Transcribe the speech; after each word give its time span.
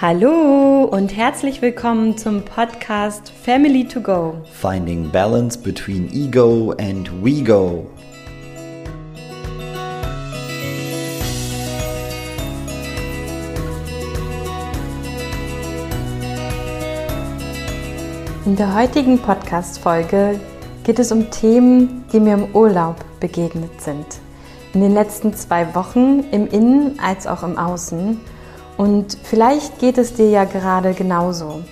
Hallo 0.00 0.84
und 0.84 1.16
herzlich 1.16 1.60
willkommen 1.60 2.16
zum 2.16 2.44
Podcast 2.44 3.32
Family 3.32 3.84
to 3.84 4.00
Go. 4.00 4.36
Finding 4.52 5.10
balance 5.10 5.58
between 5.58 6.08
ego 6.12 6.72
and 6.78 7.10
we 7.20 7.42
go. 7.42 7.84
In 18.46 18.54
der 18.54 18.72
heutigen 18.72 19.18
Podcast-Folge 19.18 20.38
geht 20.84 21.00
es 21.00 21.10
um 21.10 21.28
Themen, 21.32 22.04
die 22.12 22.20
mir 22.20 22.34
im 22.34 22.54
Urlaub 22.54 23.04
begegnet 23.18 23.80
sind. 23.80 24.06
In 24.74 24.80
den 24.80 24.94
letzten 24.94 25.34
zwei 25.34 25.74
Wochen 25.74 26.20
im 26.30 26.46
Innen 26.46 27.00
als 27.00 27.26
auch 27.26 27.42
im 27.42 27.58
Außen 27.58 28.20
und 28.78 29.18
vielleicht 29.24 29.80
geht 29.80 29.98
es 29.98 30.14
dir 30.14 30.30
ja 30.30 30.44
gerade 30.44 30.94
genauso. 30.94 31.62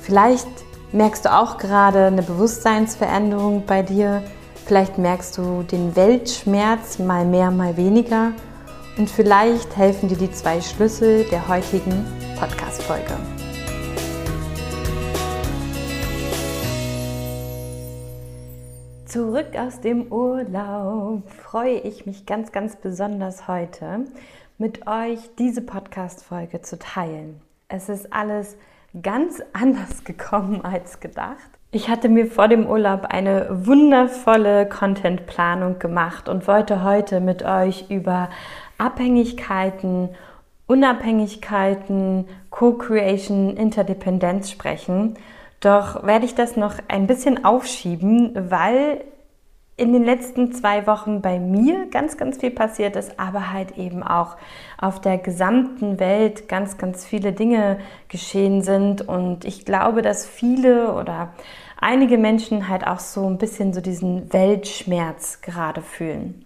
Vielleicht 0.00 0.46
merkst 0.92 1.24
du 1.24 1.32
auch 1.34 1.58
gerade 1.58 2.06
eine 2.06 2.22
Bewusstseinsveränderung 2.22 3.64
bei 3.66 3.82
dir. 3.82 4.22
Vielleicht 4.64 4.96
merkst 4.96 5.36
du 5.36 5.64
den 5.64 5.96
Weltschmerz 5.96 7.00
mal 7.00 7.26
mehr, 7.26 7.50
mal 7.50 7.76
weniger. 7.76 8.32
Und 8.96 9.10
vielleicht 9.10 9.76
helfen 9.76 10.08
dir 10.08 10.16
die 10.16 10.30
zwei 10.30 10.60
Schlüssel 10.60 11.24
der 11.24 11.48
heutigen 11.48 12.06
Podcast-Folge. 12.38 13.16
Zurück 19.06 19.56
aus 19.58 19.80
dem 19.80 20.12
Urlaub 20.12 21.28
freue 21.30 21.78
ich 21.78 22.06
mich 22.06 22.26
ganz, 22.26 22.52
ganz 22.52 22.76
besonders 22.76 23.48
heute, 23.48 24.06
mit 24.64 24.86
euch 24.86 25.18
diese 25.38 25.60
Podcast-Folge 25.60 26.62
zu 26.62 26.78
teilen. 26.78 27.42
Es 27.68 27.90
ist 27.90 28.10
alles 28.14 28.56
ganz 29.02 29.42
anders 29.52 30.04
gekommen 30.04 30.64
als 30.64 31.00
gedacht. 31.00 31.50
Ich 31.70 31.90
hatte 31.90 32.08
mir 32.08 32.26
vor 32.26 32.48
dem 32.48 32.66
Urlaub 32.66 33.04
eine 33.04 33.66
wundervolle 33.66 34.66
Content-Planung 34.66 35.78
gemacht 35.78 36.30
und 36.30 36.48
wollte 36.48 36.82
heute 36.82 37.20
mit 37.20 37.42
euch 37.42 37.90
über 37.90 38.30
Abhängigkeiten, 38.78 40.08
Unabhängigkeiten, 40.66 42.26
Co-Creation, 42.48 43.58
Interdependenz 43.58 44.50
sprechen. 44.50 45.18
Doch 45.60 46.06
werde 46.06 46.24
ich 46.24 46.34
das 46.34 46.56
noch 46.56 46.76
ein 46.88 47.06
bisschen 47.06 47.44
aufschieben, 47.44 48.32
weil 48.50 49.04
in 49.76 49.92
den 49.92 50.04
letzten 50.04 50.52
zwei 50.52 50.86
Wochen 50.86 51.20
bei 51.20 51.40
mir 51.40 51.86
ganz, 51.90 52.16
ganz 52.16 52.38
viel 52.38 52.50
passiert 52.50 52.94
ist, 52.94 53.18
aber 53.18 53.52
halt 53.52 53.76
eben 53.76 54.04
auch 54.04 54.36
auf 54.80 55.00
der 55.00 55.18
gesamten 55.18 55.98
Welt 55.98 56.48
ganz, 56.48 56.78
ganz 56.78 57.04
viele 57.04 57.32
Dinge 57.32 57.78
geschehen 58.08 58.62
sind. 58.62 59.02
Und 59.02 59.44
ich 59.44 59.64
glaube, 59.64 60.02
dass 60.02 60.26
viele 60.26 60.94
oder 60.94 61.32
einige 61.80 62.18
Menschen 62.18 62.68
halt 62.68 62.86
auch 62.86 63.00
so 63.00 63.26
ein 63.26 63.38
bisschen 63.38 63.72
so 63.72 63.80
diesen 63.80 64.32
Weltschmerz 64.32 65.40
gerade 65.42 65.82
fühlen. 65.82 66.44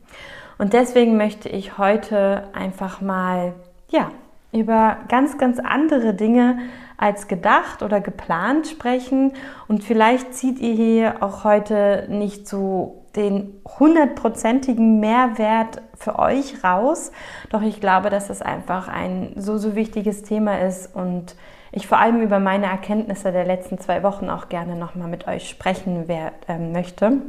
Und 0.56 0.72
deswegen 0.72 1.16
möchte 1.18 1.50
ich 1.50 1.76
heute 1.76 2.48
einfach 2.54 3.00
mal, 3.00 3.52
ja, 3.90 4.10
über 4.52 4.96
ganz, 5.08 5.36
ganz 5.36 5.58
andere 5.58 6.14
Dinge 6.14 6.58
als 6.96 7.28
gedacht 7.28 7.82
oder 7.82 8.00
geplant 8.00 8.66
sprechen. 8.66 9.32
Und 9.68 9.84
vielleicht 9.84 10.34
zieht 10.34 10.58
ihr 10.58 10.72
hier 10.72 11.22
auch 11.22 11.44
heute 11.44 12.06
nicht 12.08 12.48
so 12.48 13.04
den 13.19 13.61
hundertprozentigen 13.78 15.00
Mehrwert 15.00 15.83
für 15.94 16.19
euch 16.19 16.64
raus. 16.64 17.12
Doch 17.50 17.62
ich 17.62 17.80
glaube, 17.80 18.08
dass 18.08 18.30
es 18.30 18.41
einfach 18.41 18.88
ein 18.88 19.33
so, 19.36 19.58
so 19.58 19.74
wichtiges 19.74 20.22
Thema 20.22 20.61
ist 20.61 20.94
und 20.94 21.34
ich 21.73 21.86
vor 21.86 21.98
allem 21.98 22.23
über 22.23 22.39
meine 22.39 22.67
Erkenntnisse 22.67 23.33
der 23.33 23.45
letzten 23.45 23.79
zwei 23.79 24.02
Wochen 24.02 24.30
auch 24.30 24.48
gerne 24.48 24.77
nochmal 24.77 25.08
mit 25.08 25.27
euch 25.29 25.48
sprechen 25.48 26.05
wer, 26.06 26.33
äh, 26.46 26.58
möchte. 26.58 27.20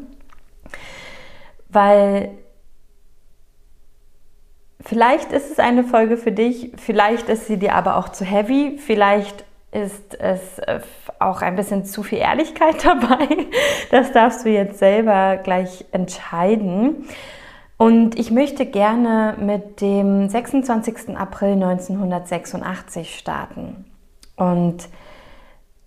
Weil 1.67 2.31
vielleicht 4.79 5.33
ist 5.33 5.51
es 5.51 5.59
eine 5.59 5.83
Folge 5.83 6.15
für 6.15 6.31
dich, 6.31 6.71
vielleicht 6.77 7.27
ist 7.27 7.47
sie 7.47 7.57
dir 7.57 7.75
aber 7.75 7.97
auch 7.97 8.09
zu 8.09 8.23
heavy, 8.23 8.77
vielleicht 8.77 9.43
ist 9.71 10.19
es 10.19 10.59
äh, 10.59 10.79
auch 11.19 11.41
ein 11.41 11.55
bisschen 11.55 11.85
zu 11.85 12.03
viel 12.03 12.19
Ehrlichkeit 12.19 12.75
dabei. 12.85 13.27
Das 13.91 14.11
darfst 14.11 14.45
du 14.45 14.49
jetzt 14.49 14.79
selber 14.79 15.37
gleich 15.37 15.85
entscheiden. 15.91 17.07
Und 17.77 18.19
ich 18.19 18.29
möchte 18.29 18.65
gerne 18.65 19.35
mit 19.39 19.79
dem 19.79 20.27
26. 20.27 21.17
April 21.17 21.53
1986 21.53 23.17
starten. 23.17 23.85
Und 24.35 24.89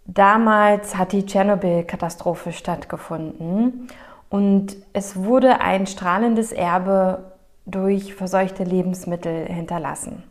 damals 0.06 0.96
hat 0.96 1.12
die 1.12 1.26
Tschernobyl-Katastrophe 1.26 2.52
stattgefunden 2.52 3.88
und 4.30 4.76
es 4.94 5.16
wurde 5.16 5.60
ein 5.60 5.86
strahlendes 5.86 6.52
Erbe 6.52 7.32
durch 7.66 8.14
verseuchte 8.14 8.64
Lebensmittel 8.64 9.44
hinterlassen. 9.46 10.24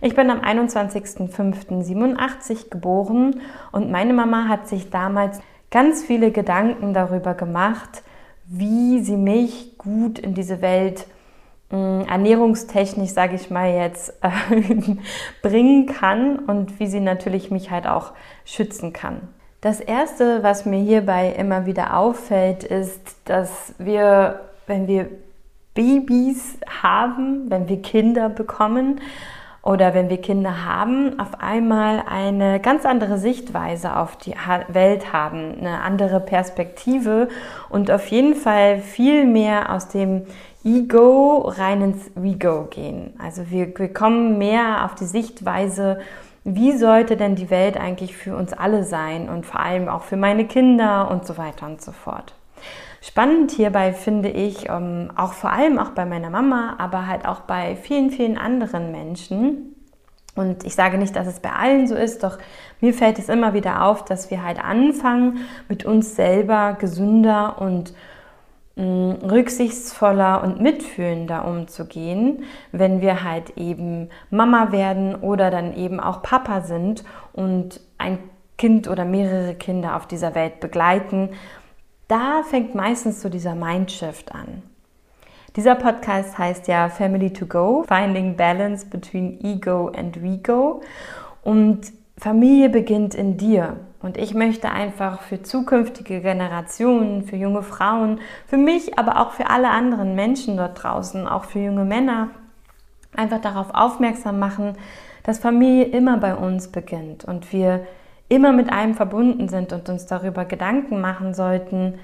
Ich 0.00 0.14
bin 0.14 0.30
am 0.30 0.40
21.05.87 0.40 2.70
geboren 2.70 3.40
und 3.72 3.90
meine 3.90 4.12
Mama 4.12 4.46
hat 4.48 4.68
sich 4.68 4.90
damals 4.90 5.40
ganz 5.70 6.04
viele 6.04 6.30
Gedanken 6.30 6.94
darüber 6.94 7.34
gemacht, 7.34 8.04
wie 8.46 9.00
sie 9.00 9.16
mich 9.16 9.76
gut 9.76 10.20
in 10.20 10.34
diese 10.34 10.62
Welt 10.62 11.08
äh, 11.72 12.04
ernährungstechnisch, 12.04 13.10
sage 13.10 13.34
ich 13.34 13.50
mal 13.50 13.74
jetzt, 13.74 14.14
äh, 14.22 14.30
bringen 15.42 15.86
kann 15.86 16.38
und 16.38 16.78
wie 16.80 16.86
sie 16.86 17.00
natürlich 17.00 17.50
mich 17.50 17.70
halt 17.70 17.86
auch 17.86 18.12
schützen 18.44 18.92
kann. 18.92 19.20
Das 19.60 19.80
Erste, 19.80 20.44
was 20.44 20.64
mir 20.64 20.78
hierbei 20.78 21.34
immer 21.36 21.66
wieder 21.66 21.96
auffällt, 21.96 22.62
ist, 22.62 23.16
dass 23.24 23.74
wir, 23.78 24.42
wenn 24.68 24.86
wir 24.86 25.08
Babys 25.74 26.58
haben, 26.82 27.50
wenn 27.50 27.68
wir 27.68 27.82
Kinder 27.82 28.28
bekommen, 28.28 29.00
oder 29.68 29.92
wenn 29.92 30.08
wir 30.08 30.16
Kinder 30.16 30.64
haben, 30.64 31.20
auf 31.20 31.42
einmal 31.42 32.02
eine 32.08 32.58
ganz 32.58 32.86
andere 32.86 33.18
Sichtweise 33.18 33.96
auf 33.96 34.16
die 34.16 34.34
Welt 34.68 35.12
haben, 35.12 35.58
eine 35.58 35.82
andere 35.82 36.20
Perspektive 36.20 37.28
und 37.68 37.90
auf 37.90 38.06
jeden 38.06 38.34
Fall 38.34 38.78
viel 38.78 39.26
mehr 39.26 39.70
aus 39.74 39.88
dem 39.88 40.22
Ego 40.64 41.52
rein 41.54 41.82
ins 41.82 42.10
We-Go 42.14 42.68
gehen. 42.70 43.12
Also 43.22 43.50
wir, 43.50 43.78
wir 43.78 43.92
kommen 43.92 44.38
mehr 44.38 44.86
auf 44.86 44.94
die 44.94 45.04
Sichtweise, 45.04 46.00
wie 46.44 46.72
sollte 46.72 47.18
denn 47.18 47.34
die 47.34 47.50
Welt 47.50 47.76
eigentlich 47.76 48.16
für 48.16 48.34
uns 48.36 48.54
alle 48.54 48.84
sein 48.84 49.28
und 49.28 49.44
vor 49.44 49.60
allem 49.60 49.90
auch 49.90 50.04
für 50.04 50.16
meine 50.16 50.46
Kinder 50.46 51.10
und 51.10 51.26
so 51.26 51.36
weiter 51.36 51.66
und 51.66 51.82
so 51.82 51.92
fort. 51.92 52.32
Spannend 53.00 53.52
hierbei 53.52 53.92
finde 53.92 54.28
ich, 54.28 54.68
ähm, 54.68 55.10
auch 55.16 55.32
vor 55.32 55.52
allem 55.52 55.78
auch 55.78 55.90
bei 55.90 56.04
meiner 56.04 56.30
Mama, 56.30 56.74
aber 56.78 57.06
halt 57.06 57.26
auch 57.26 57.40
bei 57.40 57.76
vielen, 57.76 58.10
vielen 58.10 58.38
anderen 58.38 58.90
Menschen, 58.90 59.74
und 60.38 60.64
ich 60.64 60.76
sage 60.76 60.98
nicht, 60.98 61.16
dass 61.16 61.26
es 61.26 61.40
bei 61.40 61.50
allen 61.50 61.88
so 61.88 61.96
ist, 61.96 62.22
doch 62.22 62.38
mir 62.80 62.94
fällt 62.94 63.18
es 63.18 63.28
immer 63.28 63.54
wieder 63.54 63.84
auf, 63.84 64.04
dass 64.04 64.30
wir 64.30 64.44
halt 64.44 64.64
anfangen, 64.64 65.48
mit 65.68 65.84
uns 65.84 66.14
selber 66.14 66.76
gesünder 66.78 67.60
und 67.60 67.92
mh, 68.76 68.84
mm, 68.84 69.24
rücksichtsvoller 69.28 70.44
und 70.44 70.60
mitfühlender 70.60 71.44
umzugehen, 71.44 72.44
wenn 72.70 73.00
wir 73.00 73.24
halt 73.24 73.56
eben 73.56 74.10
Mama 74.30 74.70
werden 74.70 75.16
oder 75.16 75.50
dann 75.50 75.76
eben 75.76 75.98
auch 75.98 76.22
Papa 76.22 76.60
sind 76.60 77.02
und 77.32 77.80
ein 77.98 78.20
Kind 78.58 78.88
oder 78.88 79.04
mehrere 79.04 79.54
Kinder 79.54 79.96
auf 79.96 80.06
dieser 80.06 80.36
Welt 80.36 80.60
begleiten 80.60 81.30
da 82.08 82.42
fängt 82.42 82.74
meistens 82.74 83.20
so 83.20 83.28
dieser 83.28 83.54
Mindshift 83.54 84.34
an. 84.34 84.62
Dieser 85.56 85.74
Podcast 85.74 86.38
heißt 86.38 86.68
ja 86.68 86.88
Family 86.88 87.32
to 87.32 87.46
Go, 87.46 87.84
Finding 87.86 88.36
Balance 88.36 88.86
Between 88.86 89.38
Ego 89.42 89.88
and 89.88 90.22
We 90.22 90.38
Go. 90.38 90.82
Und 91.42 91.92
Familie 92.18 92.68
beginnt 92.68 93.14
in 93.14 93.36
dir. 93.36 93.76
Und 94.00 94.16
ich 94.16 94.34
möchte 94.34 94.70
einfach 94.70 95.22
für 95.22 95.42
zukünftige 95.42 96.20
Generationen, 96.20 97.24
für 97.24 97.36
junge 97.36 97.62
Frauen, 97.62 98.20
für 98.46 98.56
mich, 98.56 98.98
aber 98.98 99.20
auch 99.20 99.32
für 99.32 99.50
alle 99.50 99.70
anderen 99.70 100.14
Menschen 100.14 100.56
dort 100.56 100.82
draußen, 100.82 101.26
auch 101.26 101.44
für 101.44 101.60
junge 101.60 101.84
Männer, 101.84 102.28
einfach 103.16 103.40
darauf 103.40 103.74
aufmerksam 103.74 104.38
machen, 104.38 104.76
dass 105.24 105.38
Familie 105.38 105.86
immer 105.86 106.18
bei 106.18 106.34
uns 106.34 106.68
beginnt 106.68 107.24
und 107.24 107.52
wir 107.52 107.86
immer 108.28 108.52
mit 108.52 108.70
einem 108.70 108.94
verbunden 108.94 109.48
sind 109.48 109.72
und 109.72 109.88
uns 109.88 110.06
darüber 110.06 110.44
Gedanken 110.44 111.00
machen 111.00 111.34
sollten, 111.34 111.98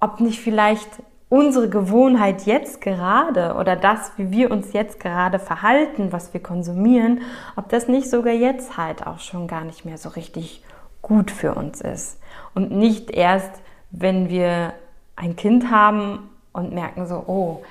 ob 0.00 0.20
nicht 0.20 0.40
vielleicht 0.40 0.88
unsere 1.28 1.68
Gewohnheit 1.68 2.46
jetzt 2.46 2.80
gerade 2.80 3.54
oder 3.54 3.76
das, 3.76 4.12
wie 4.16 4.30
wir 4.30 4.50
uns 4.50 4.72
jetzt 4.72 5.00
gerade 5.00 5.38
verhalten, 5.38 6.12
was 6.12 6.32
wir 6.32 6.42
konsumieren, 6.42 7.22
ob 7.56 7.68
das 7.70 7.88
nicht 7.88 8.08
sogar 8.08 8.34
jetzt 8.34 8.76
halt 8.76 9.06
auch 9.06 9.18
schon 9.18 9.48
gar 9.48 9.64
nicht 9.64 9.84
mehr 9.84 9.98
so 9.98 10.10
richtig 10.10 10.62
gut 11.02 11.30
für 11.30 11.54
uns 11.54 11.80
ist. 11.80 12.20
Und 12.54 12.70
nicht 12.70 13.10
erst, 13.10 13.50
wenn 13.90 14.28
wir 14.28 14.74
ein 15.16 15.36
Kind 15.36 15.70
haben 15.70 16.30
und 16.52 16.72
merken 16.72 17.06
so, 17.06 17.24
oh, 17.26 17.62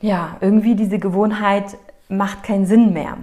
ja, 0.00 0.36
irgendwie 0.40 0.74
diese 0.74 0.98
Gewohnheit 0.98 1.76
macht 2.08 2.44
keinen 2.44 2.66
Sinn 2.66 2.92
mehr. 2.92 3.18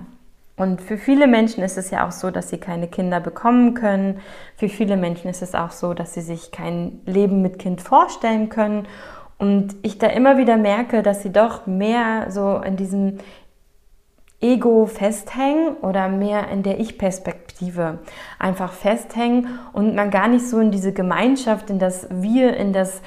Und 0.57 0.81
für 0.81 0.97
viele 0.97 1.27
Menschen 1.27 1.63
ist 1.63 1.77
es 1.77 1.91
ja 1.91 2.07
auch 2.07 2.11
so, 2.11 2.31
dass 2.31 2.49
sie 2.49 2.57
keine 2.57 2.87
Kinder 2.87 3.19
bekommen 3.19 3.73
können. 3.73 4.21
Für 4.55 4.69
viele 4.69 4.95
Menschen 4.95 5.29
ist 5.29 5.41
es 5.41 5.53
auch 5.53 5.71
so, 5.71 5.93
dass 5.93 6.13
sie 6.13 6.21
sich 6.21 6.51
kein 6.51 7.01
Leben 7.05 7.41
mit 7.41 7.59
Kind 7.59 7.81
vorstellen 7.81 8.47
können. 8.47 8.87
Und 9.37 9.75
ich 9.81 9.97
da 9.97 10.07
immer 10.07 10.37
wieder 10.37 10.55
merke, 10.55 11.03
dass 11.03 11.21
sie 11.21 11.31
doch 11.31 11.67
mehr 11.67 12.31
so 12.31 12.57
in 12.57 12.77
diesem 12.77 13.17
Ego 14.39 14.85
festhängen 14.85 15.75
oder 15.81 16.07
mehr 16.07 16.49
in 16.49 16.63
der 16.63 16.79
Ich-Perspektive 16.79 17.99
einfach 18.39 18.71
festhängen 18.71 19.59
und 19.73 19.95
man 19.95 20.11
gar 20.11 20.27
nicht 20.27 20.47
so 20.47 20.59
in 20.59 20.71
diese 20.71 20.93
Gemeinschaft, 20.93 21.69
in 21.69 21.79
das 21.79 22.07
Wir, 22.11 22.55
in 22.55 22.71
das 22.71 23.01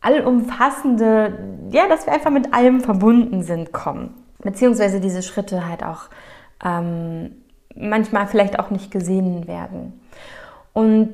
allumfassende, 0.00 1.38
ja, 1.70 1.88
dass 1.88 2.06
wir 2.06 2.12
einfach 2.12 2.30
mit 2.30 2.54
allem 2.54 2.80
verbunden 2.80 3.42
sind, 3.42 3.72
kommen. 3.72 4.14
Beziehungsweise 4.38 5.00
diese 5.00 5.22
Schritte 5.22 5.68
halt 5.68 5.84
auch 5.84 6.08
ähm, 6.64 7.32
manchmal 7.74 8.26
vielleicht 8.26 8.58
auch 8.58 8.70
nicht 8.70 8.90
gesehen 8.90 9.46
werden. 9.46 10.00
Und 10.72 11.12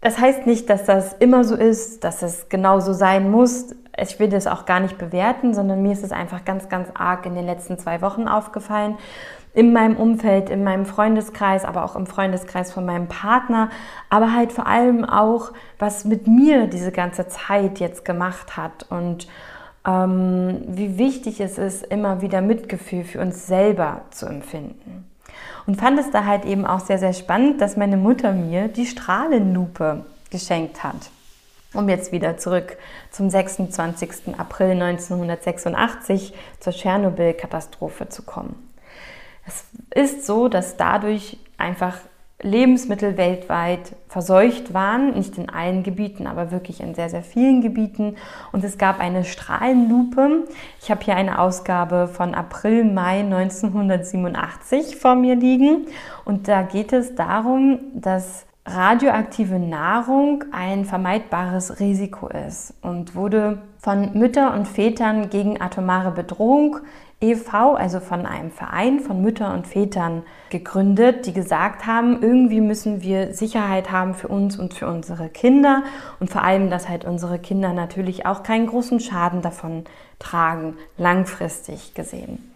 das 0.00 0.18
heißt 0.18 0.46
nicht, 0.46 0.70
dass 0.70 0.84
das 0.84 1.14
immer 1.14 1.44
so 1.44 1.56
ist, 1.56 2.04
dass 2.04 2.22
es 2.22 2.48
genau 2.48 2.80
so 2.80 2.92
sein 2.92 3.30
muss. 3.30 3.74
Ich 4.00 4.20
will 4.20 4.28
das 4.28 4.46
auch 4.46 4.64
gar 4.64 4.78
nicht 4.78 4.96
bewerten, 4.96 5.54
sondern 5.54 5.82
mir 5.82 5.92
ist 5.92 6.04
es 6.04 6.12
einfach 6.12 6.44
ganz, 6.44 6.68
ganz 6.68 6.88
arg 6.94 7.26
in 7.26 7.34
den 7.34 7.46
letzten 7.46 7.78
zwei 7.78 8.00
Wochen 8.00 8.28
aufgefallen. 8.28 8.96
In 9.54 9.72
meinem 9.72 9.96
Umfeld, 9.96 10.50
in 10.50 10.62
meinem 10.62 10.86
Freundeskreis, 10.86 11.64
aber 11.64 11.84
auch 11.84 11.96
im 11.96 12.06
Freundeskreis 12.06 12.72
von 12.72 12.86
meinem 12.86 13.08
Partner, 13.08 13.70
aber 14.08 14.32
halt 14.32 14.52
vor 14.52 14.68
allem 14.68 15.04
auch, 15.04 15.52
was 15.80 16.04
mit 16.04 16.28
mir 16.28 16.68
diese 16.68 16.92
ganze 16.92 17.26
Zeit 17.26 17.80
jetzt 17.80 18.04
gemacht 18.04 18.56
hat 18.56 18.86
und 18.90 19.26
ähm, 19.88 20.60
wie 20.66 20.98
wichtig 20.98 21.40
es 21.40 21.56
ist, 21.56 21.84
immer 21.86 22.20
wieder 22.20 22.42
Mitgefühl 22.42 23.04
für 23.04 23.20
uns 23.20 23.46
selber 23.46 24.02
zu 24.10 24.26
empfinden. 24.26 25.08
Und 25.66 25.76
fand 25.76 25.98
es 25.98 26.10
da 26.10 26.24
halt 26.24 26.44
eben 26.44 26.66
auch 26.66 26.80
sehr, 26.80 26.98
sehr 26.98 27.12
spannend, 27.14 27.60
dass 27.60 27.76
meine 27.76 27.96
Mutter 27.96 28.32
mir 28.32 28.68
die 28.68 28.86
Strahlenlupe 28.86 30.04
geschenkt 30.30 30.84
hat. 30.84 31.10
Um 31.74 31.88
jetzt 31.88 32.12
wieder 32.12 32.38
zurück 32.38 32.78
zum 33.10 33.28
26. 33.28 34.38
April 34.38 34.70
1986 34.82 36.34
zur 36.60 36.72
Tschernobyl-Katastrophe 36.72 38.08
zu 38.08 38.22
kommen. 38.22 38.70
Es 39.46 39.64
ist 39.94 40.26
so, 40.26 40.48
dass 40.48 40.76
dadurch 40.76 41.38
einfach 41.58 41.98
Lebensmittel 42.40 43.16
weltweit 43.16 43.96
verseucht 44.08 44.72
waren, 44.72 45.14
nicht 45.14 45.36
in 45.38 45.48
allen 45.48 45.82
Gebieten, 45.82 46.28
aber 46.28 46.52
wirklich 46.52 46.80
in 46.80 46.94
sehr, 46.94 47.10
sehr 47.10 47.24
vielen 47.24 47.62
Gebieten. 47.62 48.14
Und 48.52 48.62
es 48.62 48.78
gab 48.78 49.00
eine 49.00 49.24
Strahlenlupe. 49.24 50.44
Ich 50.80 50.90
habe 50.90 51.04
hier 51.04 51.16
eine 51.16 51.40
Ausgabe 51.40 52.06
von 52.06 52.34
April, 52.34 52.84
Mai 52.84 53.20
1987 53.20 54.96
vor 54.96 55.16
mir 55.16 55.34
liegen. 55.34 55.86
Und 56.24 56.46
da 56.46 56.62
geht 56.62 56.92
es 56.92 57.16
darum, 57.16 57.80
dass 57.92 58.46
radioaktive 58.64 59.58
Nahrung 59.58 60.44
ein 60.52 60.84
vermeidbares 60.84 61.80
Risiko 61.80 62.28
ist 62.28 62.74
und 62.82 63.14
wurde 63.14 63.62
von 63.78 64.12
Müttern 64.16 64.54
und 64.54 64.68
Vätern 64.68 65.30
gegen 65.30 65.60
atomare 65.60 66.10
Bedrohung 66.10 66.78
e.V., 67.20 67.74
also 67.74 67.98
von 68.00 68.26
einem 68.26 68.50
Verein 68.50 69.00
von 69.00 69.20
Müttern 69.20 69.56
und 69.56 69.66
Vätern 69.66 70.22
gegründet, 70.50 71.26
die 71.26 71.32
gesagt 71.32 71.86
haben, 71.86 72.22
irgendwie 72.22 72.60
müssen 72.60 73.02
wir 73.02 73.34
Sicherheit 73.34 73.90
haben 73.90 74.14
für 74.14 74.28
uns 74.28 74.58
und 74.58 74.74
für 74.74 74.86
unsere 74.86 75.28
Kinder 75.28 75.82
und 76.20 76.30
vor 76.30 76.42
allem, 76.42 76.70
dass 76.70 76.88
halt 76.88 77.04
unsere 77.04 77.38
Kinder 77.38 77.72
natürlich 77.72 78.24
auch 78.24 78.42
keinen 78.42 78.68
großen 78.68 79.00
Schaden 79.00 79.42
davon 79.42 79.84
tragen, 80.18 80.76
langfristig 80.96 81.94
gesehen. 81.94 82.52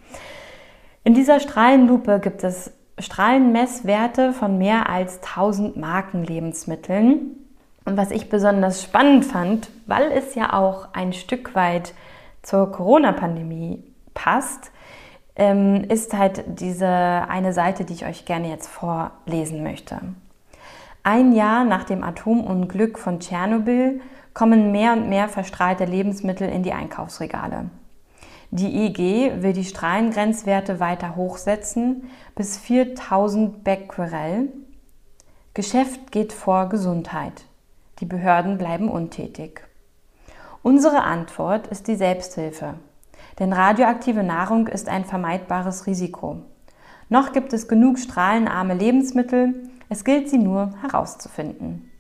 In 1.05 1.14
dieser 1.14 1.41
Strahlenlupe 1.41 2.20
gibt 2.20 2.44
es 2.44 2.73
Strahlenmesswerte 2.99 4.32
von 4.32 4.59
mehr 4.59 4.88
als 4.88 5.20
1000 5.23 5.76
Markenlebensmitteln. 5.76 7.37
Und 7.85 7.97
was 7.97 8.12
ich 8.12 8.29
besonders 8.29 8.82
spannend 8.82 9.25
fand, 9.25 9.70
weil 9.87 10.12
es 10.12 10.37
ja 10.37 10.53
auch 10.53 10.88
ein 10.93 11.12
Stück 11.12 11.56
weit 11.56 11.94
zur 12.43 12.70
Corona-Pandemie 12.70 13.82
passt, 14.14 14.70
ähm, 15.37 15.85
ist 15.85 16.12
halt 16.14 16.44
diese 16.61 16.87
eine 16.88 17.53
Seite, 17.53 17.85
die 17.85 17.94
ich 17.94 18.05
euch 18.05 18.25
gerne 18.25 18.49
jetzt 18.49 18.69
vorlesen 18.69 19.62
möchte. 19.62 20.00
Ein 21.03 21.32
Jahr 21.32 21.64
nach 21.64 21.85
dem 21.85 22.05
Atomunglück 22.05 22.99
von 22.99 23.20
Tschernobyl 23.20 24.00
kommen 24.35 24.73
mehr 24.73 24.93
und 24.93 25.09
mehr 25.09 25.29
verstrahlte 25.29 25.85
Lebensmittel 25.85 26.49
in 26.49 26.62
die 26.62 26.73
Einkaufsregale. 26.73 27.70
Die 28.50 28.87
EG 28.87 29.43
will 29.43 29.55
die 29.55 29.64
Strahlengrenzwerte 29.64 30.79
weiter 30.79 31.17
hochsetzen 31.17 32.11
bis 32.35 32.59
4000 32.59 33.64
Becquerel. 33.64 34.53
Geschäft 35.55 36.12
geht 36.12 36.32
vor 36.32 36.69
Gesundheit. 36.69 37.44
Die 38.00 38.05
Behörden 38.05 38.59
bleiben 38.59 38.88
untätig. 38.88 39.64
Unsere 40.62 41.03
Antwort 41.03 41.67
ist 41.67 41.88
die 41.88 41.97
Selbsthilfe. 41.97 42.75
Denn 43.38 43.52
radioaktive 43.52 44.23
Nahrung 44.23 44.67
ist 44.67 44.88
ein 44.88 45.05
vermeidbares 45.05 45.87
Risiko. 45.87 46.43
Noch 47.08 47.32
gibt 47.32 47.52
es 47.52 47.69
genug 47.69 47.99
strahlenarme 47.99 48.75
Lebensmittel, 48.75 49.70
es 49.88 50.05
gilt 50.05 50.31
sie 50.31 50.38
nur 50.38 50.73
herauszufinden. 50.81 51.90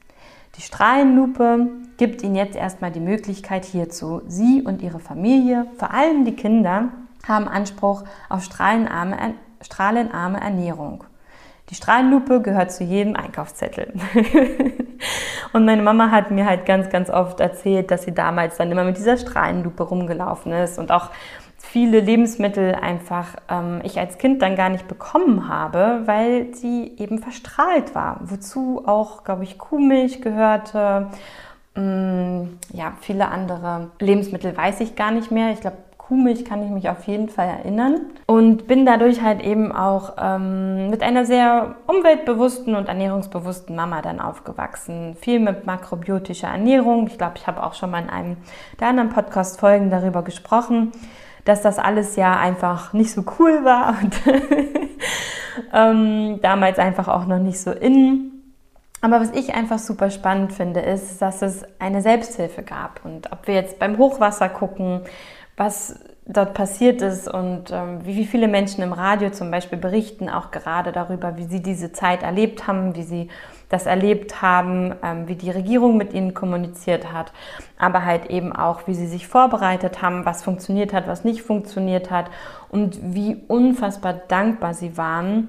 Die 0.56 0.62
Strahlenlupe 0.62 1.68
gibt 1.96 2.22
Ihnen 2.22 2.34
jetzt 2.34 2.56
erstmal 2.56 2.90
die 2.90 3.00
Möglichkeit 3.00 3.64
hierzu. 3.64 4.22
Sie 4.26 4.62
und 4.62 4.82
Ihre 4.82 5.00
Familie, 5.00 5.66
vor 5.78 5.92
allem 5.92 6.24
die 6.24 6.36
Kinder, 6.36 6.88
haben 7.26 7.48
Anspruch 7.48 8.04
auf 8.28 8.42
strahlenarme, 8.44 9.34
strahlenarme 9.60 10.40
Ernährung. 10.40 11.04
Die 11.72 11.76
Strahlenlupe 11.76 12.42
gehört 12.42 12.70
zu 12.70 12.84
jedem 12.84 13.16
Einkaufszettel. 13.16 13.94
und 15.54 15.64
meine 15.64 15.80
Mama 15.80 16.10
hat 16.10 16.30
mir 16.30 16.44
halt 16.44 16.66
ganz, 16.66 16.90
ganz 16.90 17.08
oft 17.08 17.40
erzählt, 17.40 17.90
dass 17.90 18.02
sie 18.02 18.12
damals 18.12 18.58
dann 18.58 18.70
immer 18.70 18.84
mit 18.84 18.98
dieser 18.98 19.16
Strahlenlupe 19.16 19.82
rumgelaufen 19.82 20.52
ist 20.52 20.78
und 20.78 20.92
auch 20.92 21.08
viele 21.56 22.00
Lebensmittel 22.00 22.74
einfach 22.74 23.36
ähm, 23.48 23.80
ich 23.84 23.98
als 23.98 24.18
Kind 24.18 24.42
dann 24.42 24.54
gar 24.54 24.68
nicht 24.68 24.86
bekommen 24.86 25.48
habe, 25.48 26.02
weil 26.04 26.52
sie 26.52 26.92
eben 26.98 27.20
verstrahlt 27.20 27.94
war. 27.94 28.20
Wozu 28.20 28.82
auch, 28.84 29.24
glaube 29.24 29.44
ich, 29.44 29.56
Kuhmilch 29.56 30.20
gehörte. 30.20 31.08
Ähm, 31.74 32.58
ja, 32.74 32.92
viele 33.00 33.28
andere 33.28 33.92
Lebensmittel 33.98 34.54
weiß 34.54 34.80
ich 34.80 34.94
gar 34.94 35.10
nicht 35.10 35.30
mehr. 35.30 35.52
Ich 35.52 35.62
glaube, 35.62 35.78
Kuhmilch 36.06 36.44
kann 36.44 36.62
ich 36.64 36.70
mich 36.70 36.88
auf 36.88 37.04
jeden 37.04 37.28
Fall 37.28 37.46
erinnern 37.46 38.00
und 38.26 38.66
bin 38.66 38.84
dadurch 38.84 39.22
halt 39.22 39.40
eben 39.40 39.72
auch 39.72 40.14
ähm, 40.20 40.90
mit 40.90 41.02
einer 41.02 41.24
sehr 41.24 41.76
umweltbewussten 41.86 42.74
und 42.74 42.88
ernährungsbewussten 42.88 43.74
Mama 43.76 44.02
dann 44.02 44.20
aufgewachsen. 44.20 45.16
Viel 45.20 45.38
mit 45.38 45.64
makrobiotischer 45.64 46.48
Ernährung. 46.48 47.06
Ich 47.06 47.18
glaube, 47.18 47.34
ich 47.36 47.46
habe 47.46 47.62
auch 47.62 47.74
schon 47.74 47.90
mal 47.90 48.02
in 48.02 48.10
einem 48.10 48.36
der 48.80 48.88
anderen 48.88 49.10
Podcast-Folgen 49.10 49.90
darüber 49.90 50.22
gesprochen, 50.22 50.92
dass 51.44 51.62
das 51.62 51.78
alles 51.78 52.16
ja 52.16 52.36
einfach 52.36 52.92
nicht 52.92 53.12
so 53.12 53.24
cool 53.38 53.64
war 53.64 53.94
und 54.02 54.14
ähm, 55.72 56.40
damals 56.42 56.78
einfach 56.78 57.08
auch 57.08 57.26
noch 57.26 57.38
nicht 57.38 57.60
so 57.60 57.70
in. 57.70 58.32
Aber 59.00 59.20
was 59.20 59.30
ich 59.32 59.54
einfach 59.54 59.78
super 59.78 60.10
spannend 60.10 60.52
finde, 60.52 60.80
ist, 60.80 61.22
dass 61.22 61.42
es 61.42 61.64
eine 61.78 62.02
Selbsthilfe 62.02 62.62
gab. 62.62 63.04
Und 63.04 63.32
ob 63.32 63.48
wir 63.48 63.54
jetzt 63.54 63.80
beim 63.80 63.98
Hochwasser 63.98 64.48
gucken, 64.48 65.00
was 65.56 65.98
dort 66.24 66.54
passiert 66.54 67.02
ist 67.02 67.28
und 67.28 67.72
ähm, 67.72 68.04
wie, 68.04 68.24
viele 68.24 68.46
Menschen 68.46 68.82
im 68.82 68.92
Radio 68.92 69.30
zum 69.30 69.50
Beispiel 69.50 69.78
berichten 69.78 70.28
auch 70.28 70.50
gerade 70.50 70.92
darüber, 70.92 71.36
wie 71.36 71.44
sie 71.44 71.60
diese 71.60 71.92
Zeit 71.92 72.22
erlebt 72.22 72.66
haben, 72.66 72.94
wie 72.94 73.02
sie 73.02 73.28
das 73.68 73.86
erlebt 73.86 74.40
haben, 74.40 74.94
ähm, 75.02 75.26
wie 75.26 75.34
die 75.34 75.50
Regierung 75.50 75.96
mit 75.96 76.12
ihnen 76.12 76.32
kommuniziert 76.32 77.12
hat, 77.12 77.32
aber 77.76 78.04
halt 78.04 78.26
eben 78.26 78.52
auch, 78.52 78.86
wie 78.86 78.94
sie 78.94 79.08
sich 79.08 79.26
vorbereitet 79.26 80.00
haben, 80.00 80.24
was 80.24 80.42
funktioniert 80.44 80.92
hat, 80.92 81.08
was 81.08 81.24
nicht 81.24 81.42
funktioniert 81.42 82.10
hat 82.10 82.30
und 82.70 82.98
wie 83.02 83.42
unfassbar 83.48 84.12
dankbar 84.28 84.74
sie 84.74 84.96
waren, 84.96 85.48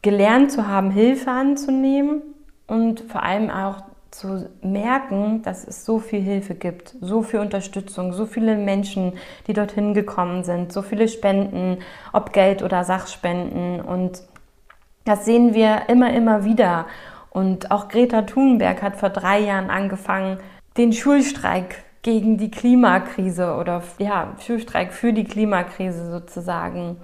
gelernt 0.00 0.52
zu 0.52 0.66
haben, 0.66 0.90
Hilfe 0.90 1.30
anzunehmen 1.30 2.22
und 2.66 3.00
vor 3.00 3.22
allem 3.22 3.50
auch 3.50 3.82
zu 4.18 4.48
merken, 4.62 5.42
dass 5.42 5.66
es 5.66 5.84
so 5.84 5.98
viel 5.98 6.20
Hilfe 6.20 6.54
gibt, 6.54 6.94
so 7.00 7.22
viel 7.22 7.40
Unterstützung, 7.40 8.12
so 8.12 8.26
viele 8.26 8.56
Menschen, 8.56 9.14
die 9.46 9.52
dorthin 9.52 9.94
gekommen 9.94 10.44
sind, 10.44 10.72
so 10.72 10.82
viele 10.82 11.08
Spenden, 11.08 11.78
ob 12.12 12.32
Geld 12.32 12.62
oder 12.62 12.84
Sachspenden. 12.84 13.80
Und 13.80 14.22
das 15.04 15.24
sehen 15.24 15.54
wir 15.54 15.88
immer, 15.88 16.12
immer 16.12 16.44
wieder. 16.44 16.86
Und 17.30 17.70
auch 17.70 17.88
Greta 17.88 18.22
Thunberg 18.22 18.82
hat 18.82 18.96
vor 18.96 19.10
drei 19.10 19.40
Jahren 19.40 19.70
angefangen, 19.70 20.38
den 20.76 20.92
Schulstreik 20.92 21.84
gegen 22.02 22.38
die 22.38 22.50
Klimakrise 22.50 23.56
oder 23.56 23.82
ja, 23.98 24.34
Schulstreik 24.44 24.92
für 24.92 25.12
die 25.12 25.24
Klimakrise 25.24 26.10
sozusagen 26.10 26.98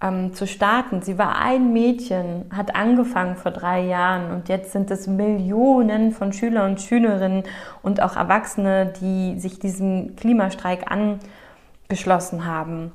ähm, 0.00 0.34
zu 0.34 0.46
starten. 0.46 1.02
Sie 1.02 1.18
war 1.18 1.38
ein 1.38 1.72
Mädchen, 1.72 2.46
hat 2.54 2.74
angefangen 2.76 3.36
vor 3.36 3.50
drei 3.50 3.80
Jahren 3.80 4.30
und 4.32 4.48
jetzt 4.48 4.72
sind 4.72 4.90
es 4.90 5.06
Millionen 5.06 6.12
von 6.12 6.32
Schüler 6.32 6.66
und 6.66 6.80
Schülerinnen 6.80 7.44
und 7.82 8.02
auch 8.02 8.16
Erwachsene, 8.16 8.92
die 9.00 9.38
sich 9.38 9.58
diesem 9.58 10.16
Klimastreik 10.16 10.90
angeschlossen 10.90 12.44
haben. 12.46 12.92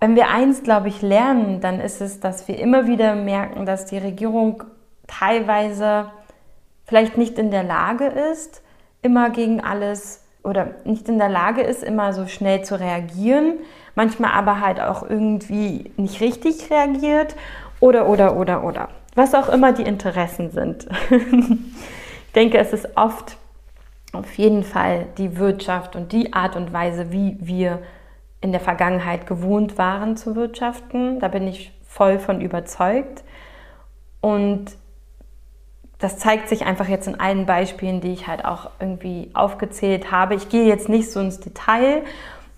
wenn 0.00 0.14
wir 0.14 0.28
eins, 0.28 0.62
glaube 0.62 0.86
ich, 0.86 1.02
lernen, 1.02 1.60
dann 1.60 1.80
ist 1.80 2.00
es, 2.00 2.20
dass 2.20 2.46
wir 2.46 2.56
immer 2.58 2.86
wieder 2.86 3.16
merken, 3.16 3.66
dass 3.66 3.84
die 3.84 3.98
Regierung 3.98 4.62
teilweise 5.08 6.12
vielleicht 6.84 7.18
nicht 7.18 7.36
in 7.36 7.50
der 7.50 7.64
Lage 7.64 8.06
ist, 8.06 8.62
immer 9.02 9.30
gegen 9.30 9.60
alles 9.60 10.22
oder 10.44 10.68
nicht 10.84 11.08
in 11.08 11.18
der 11.18 11.28
Lage 11.28 11.62
ist, 11.62 11.82
immer 11.82 12.12
so 12.12 12.26
schnell 12.26 12.62
zu 12.62 12.78
reagieren, 12.78 13.58
manchmal 13.98 14.30
aber 14.30 14.60
halt 14.60 14.80
auch 14.80 15.02
irgendwie 15.02 15.90
nicht 15.96 16.20
richtig 16.20 16.70
reagiert 16.70 17.34
oder, 17.80 18.08
oder, 18.08 18.36
oder, 18.36 18.62
oder. 18.62 18.88
Was 19.16 19.34
auch 19.34 19.48
immer 19.48 19.72
die 19.72 19.82
Interessen 19.82 20.52
sind. 20.52 20.86
ich 21.10 22.32
denke, 22.32 22.58
es 22.58 22.72
ist 22.72 22.96
oft 22.96 23.36
auf 24.12 24.32
jeden 24.34 24.62
Fall 24.62 25.06
die 25.18 25.36
Wirtschaft 25.36 25.96
und 25.96 26.12
die 26.12 26.32
Art 26.32 26.54
und 26.54 26.72
Weise, 26.72 27.10
wie 27.10 27.38
wir 27.40 27.80
in 28.40 28.52
der 28.52 28.60
Vergangenheit 28.60 29.26
gewohnt 29.26 29.78
waren 29.78 30.16
zu 30.16 30.36
wirtschaften. 30.36 31.18
Da 31.18 31.26
bin 31.26 31.48
ich 31.48 31.72
voll 31.84 32.20
von 32.20 32.40
überzeugt. 32.40 33.24
Und 34.20 34.76
das 35.98 36.18
zeigt 36.18 36.48
sich 36.48 36.64
einfach 36.64 36.86
jetzt 36.86 37.08
in 37.08 37.18
allen 37.18 37.46
Beispielen, 37.46 38.00
die 38.00 38.12
ich 38.12 38.28
halt 38.28 38.44
auch 38.44 38.70
irgendwie 38.78 39.32
aufgezählt 39.34 40.12
habe. 40.12 40.36
Ich 40.36 40.48
gehe 40.48 40.66
jetzt 40.66 40.88
nicht 40.88 41.10
so 41.10 41.18
ins 41.18 41.40
Detail 41.40 42.04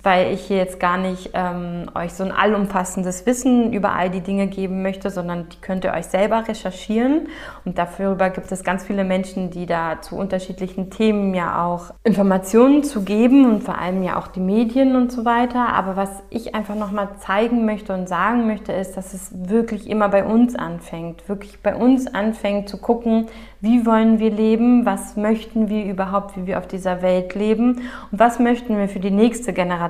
weil 0.02 0.32
ich 0.32 0.42
hier 0.42 0.56
jetzt 0.56 0.80
gar 0.80 0.96
nicht 0.96 1.30
ähm, 1.34 1.86
euch 1.94 2.12
so 2.14 2.24
ein 2.24 2.32
allumfassendes 2.32 3.26
Wissen 3.26 3.72
über 3.72 3.92
all 3.94 4.10
die 4.10 4.20
Dinge 4.20 4.46
geben 4.46 4.82
möchte, 4.82 5.10
sondern 5.10 5.48
die 5.48 5.60
könnt 5.60 5.84
ihr 5.84 5.92
euch 5.92 6.06
selber 6.06 6.48
recherchieren. 6.48 7.28
Und 7.64 7.78
darüber 7.78 8.30
gibt 8.30 8.50
es 8.52 8.64
ganz 8.64 8.84
viele 8.84 9.04
Menschen, 9.04 9.50
die 9.50 9.66
da 9.66 10.00
zu 10.00 10.16
unterschiedlichen 10.16 10.90
Themen 10.90 11.34
ja 11.34 11.64
auch 11.64 11.92
Informationen 12.04 12.82
zu 12.82 13.02
geben 13.02 13.44
und 13.44 13.62
vor 13.62 13.78
allem 13.78 14.02
ja 14.02 14.18
auch 14.18 14.28
die 14.28 14.40
Medien 14.40 14.96
und 14.96 15.12
so 15.12 15.24
weiter. 15.24 15.68
Aber 15.74 15.96
was 15.96 16.10
ich 16.30 16.54
einfach 16.54 16.74
nochmal 16.74 17.08
zeigen 17.18 17.64
möchte 17.64 17.92
und 17.92 18.08
sagen 18.08 18.46
möchte, 18.46 18.72
ist, 18.72 18.96
dass 18.96 19.14
es 19.14 19.30
wirklich 19.32 19.88
immer 19.88 20.08
bei 20.08 20.24
uns 20.24 20.56
anfängt. 20.56 21.28
Wirklich 21.28 21.62
bei 21.62 21.74
uns 21.74 22.06
anfängt 22.06 22.68
zu 22.68 22.78
gucken, 22.78 23.28
wie 23.60 23.84
wollen 23.84 24.18
wir 24.18 24.30
leben, 24.30 24.86
was 24.86 25.16
möchten 25.16 25.68
wir 25.68 25.84
überhaupt, 25.84 26.36
wie 26.36 26.46
wir 26.46 26.58
auf 26.58 26.66
dieser 26.66 27.02
Welt 27.02 27.34
leben 27.34 27.82
und 28.10 28.18
was 28.18 28.38
möchten 28.38 28.78
wir 28.78 28.88
für 28.88 29.00
die 29.00 29.10
nächste 29.10 29.52
Generation, 29.52 29.89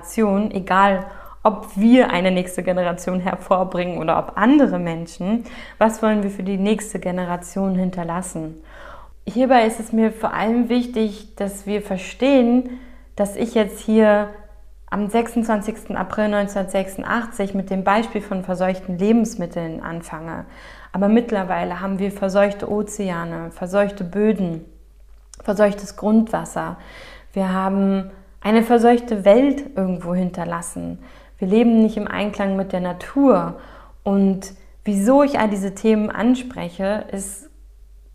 egal 0.51 1.07
ob 1.43 1.77
wir 1.77 2.11
eine 2.11 2.31
nächste 2.31 2.63
Generation 2.63 3.21
hervorbringen 3.21 3.99
oder 3.99 4.19
ob 4.19 4.37
andere 4.37 4.79
Menschen, 4.79 5.45
was 5.79 6.03
wollen 6.03 6.23
wir 6.23 6.31
für 6.31 6.43
die 6.43 6.59
nächste 6.59 6.99
Generation 6.99 7.75
hinterlassen. 7.75 8.63
Hierbei 9.27 9.67
ist 9.67 9.81
es 9.81 9.93
mir 9.93 10.13
vor 10.13 10.35
allem 10.35 10.69
wichtig, 10.69 11.35
dass 11.37 11.67
wir 11.67 11.83
verstehen, 11.83 12.81
dass 13.17 13.37
ich 13.37 13.55
jetzt 13.55 13.81
hier 13.81 14.31
am 14.91 15.09
26. 15.09 15.97
April 15.97 16.25
1986 16.35 17.55
mit 17.55 17.71
dem 17.71 17.85
Beispiel 17.85 18.21
von 18.21 18.43
verseuchten 18.43 18.99
Lebensmitteln 18.99 19.81
anfange. 19.81 20.47
Aber 20.93 21.09
mittlerweile 21.09 21.81
haben 21.81 22.01
wir 22.01 22.11
verseuchte 22.11 22.69
Ozeane, 22.71 23.53
verseuchte 23.53 24.03
Böden, 24.03 24.65
verseuchtes 25.43 25.97
Grundwasser. 25.97 26.77
Wir 27.33 27.53
haben 27.53 28.11
eine 28.41 28.63
verseuchte 28.63 29.25
Welt 29.25 29.77
irgendwo 29.77 30.15
hinterlassen. 30.15 30.99
Wir 31.39 31.49
leben 31.49 31.81
nicht 31.81 31.97
im 31.97 32.09
Einklang 32.09 32.57
mit 32.57 32.73
der 32.73 32.81
Natur. 32.81 33.61
Und 34.03 34.53
wieso 34.85 35.23
ich 35.23 35.39
all 35.39 35.49
diese 35.49 35.75
Themen 35.75 36.11
anspreche, 36.11 37.05
ist 37.13 37.51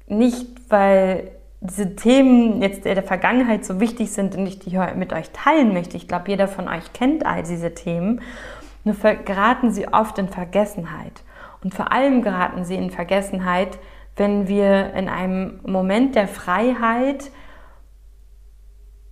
nicht, 0.08 0.48
weil 0.70 1.32
diese 1.62 1.96
Themen 1.96 2.62
jetzt 2.62 2.86
der 2.86 3.02
Vergangenheit 3.04 3.66
so 3.66 3.80
wichtig 3.80 4.12
sind 4.12 4.36
und 4.36 4.46
ich 4.46 4.60
die 4.60 4.78
mit 4.96 5.14
euch 5.14 5.32
teilen 5.32 5.74
möchte. 5.74 5.98
Ich 5.98 6.08
glaube, 6.08 6.30
jeder 6.30 6.48
von 6.48 6.68
euch 6.68 6.94
kennt 6.94 7.26
all 7.26 7.44
diese 7.44 7.74
Themen. 7.74 8.22
Nur 8.84 8.96
geraten 8.96 9.72
sie 9.72 9.88
oft 9.88 10.20
in 10.20 10.28
Vergessenheit. 10.28 11.24
Und 11.64 11.74
vor 11.74 11.92
allem 11.92 12.22
geraten 12.22 12.66
sie 12.66 12.76
in 12.76 12.92
Vergessenheit, 12.92 13.80
wenn 14.16 14.48
wir 14.48 14.94
in 14.94 15.10
einem 15.10 15.60
Moment 15.66 16.16
der 16.16 16.28
Freiheit 16.28 17.32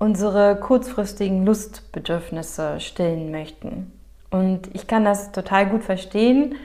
unsere 0.03 0.57
kurzfristigen 0.57 1.45
Lustbedürfnisse 1.45 2.81
stillen 2.81 3.31
möchten. 3.31 3.89
Und 4.31 4.67
ich 4.75 4.85
kann 4.85 5.05
das 5.05 5.31
total 5.31 5.65
gut 5.69 5.85
verstehen, 5.85 6.55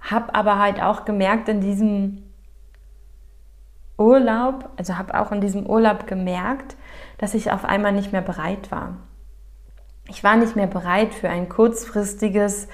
habe 0.00 0.34
aber 0.34 0.58
halt 0.58 0.82
auch 0.82 1.04
gemerkt 1.04 1.48
in 1.48 1.60
diesem 1.60 2.24
Urlaub, 3.96 4.68
also 4.76 4.98
habe 4.98 5.14
auch 5.16 5.30
in 5.30 5.40
diesem 5.40 5.64
Urlaub 5.64 6.08
gemerkt, 6.08 6.74
dass 7.18 7.34
ich 7.34 7.52
auf 7.52 7.64
einmal 7.64 7.92
nicht 7.92 8.10
mehr 8.10 8.20
bereit 8.20 8.72
war. 8.72 8.96
Ich 10.08 10.24
war 10.24 10.34
nicht 10.34 10.56
mehr 10.56 10.66
bereit 10.66 11.14
für 11.14 11.28
ein 11.28 11.48
kurzfristiges 11.48 12.66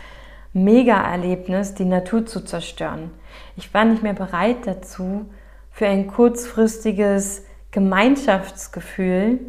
Mega-Erlebnis, 0.54 1.74
die 1.74 1.84
Natur 1.84 2.24
zu 2.24 2.40
zerstören. 2.40 3.10
Ich 3.56 3.74
war 3.74 3.84
nicht 3.84 4.02
mehr 4.02 4.14
bereit 4.14 4.66
dazu, 4.66 5.26
für 5.70 5.86
ein 5.86 6.06
kurzfristiges 6.06 7.44
Gemeinschaftsgefühl 7.72 9.40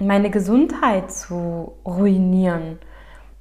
meine 0.00 0.30
Gesundheit 0.30 1.10
zu 1.10 1.72
ruinieren. 1.84 2.78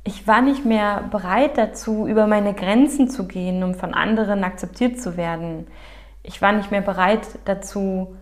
Ich 0.03 0.27
war 0.27 0.41
nicht 0.41 0.65
mehr 0.65 1.03
bereit 1.11 1.57
dazu, 1.57 2.07
über 2.07 2.27
meine 2.27 2.53
Grenzen 2.53 3.09
zu 3.09 3.27
gehen, 3.27 3.63
um 3.63 3.73
von 3.73 3.93
anderen 3.93 4.43
akzeptiert 4.43 4.99
zu 4.99 5.17
werden. 5.17 5.67
Ich 6.23 6.41
war 6.41 6.51
nicht 6.51 6.71
mehr 6.71 6.81
bereit 6.81 7.27
dazu, 7.45 8.15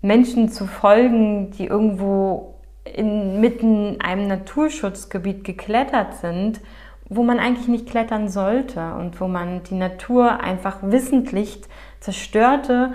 Menschen 0.00 0.48
zu 0.50 0.66
folgen, 0.66 1.50
die 1.52 1.66
irgendwo 1.66 2.56
inmitten 2.84 4.00
einem 4.00 4.26
Naturschutzgebiet 4.26 5.44
geklettert 5.44 6.14
sind 6.16 6.60
wo 7.08 7.22
man 7.22 7.38
eigentlich 7.38 7.68
nicht 7.68 7.88
klettern 7.88 8.28
sollte 8.28 8.94
und 8.94 9.20
wo 9.20 9.28
man 9.28 9.62
die 9.64 9.74
Natur 9.74 10.40
einfach 10.40 10.78
wissentlich 10.82 11.60
zerstörte, 12.00 12.92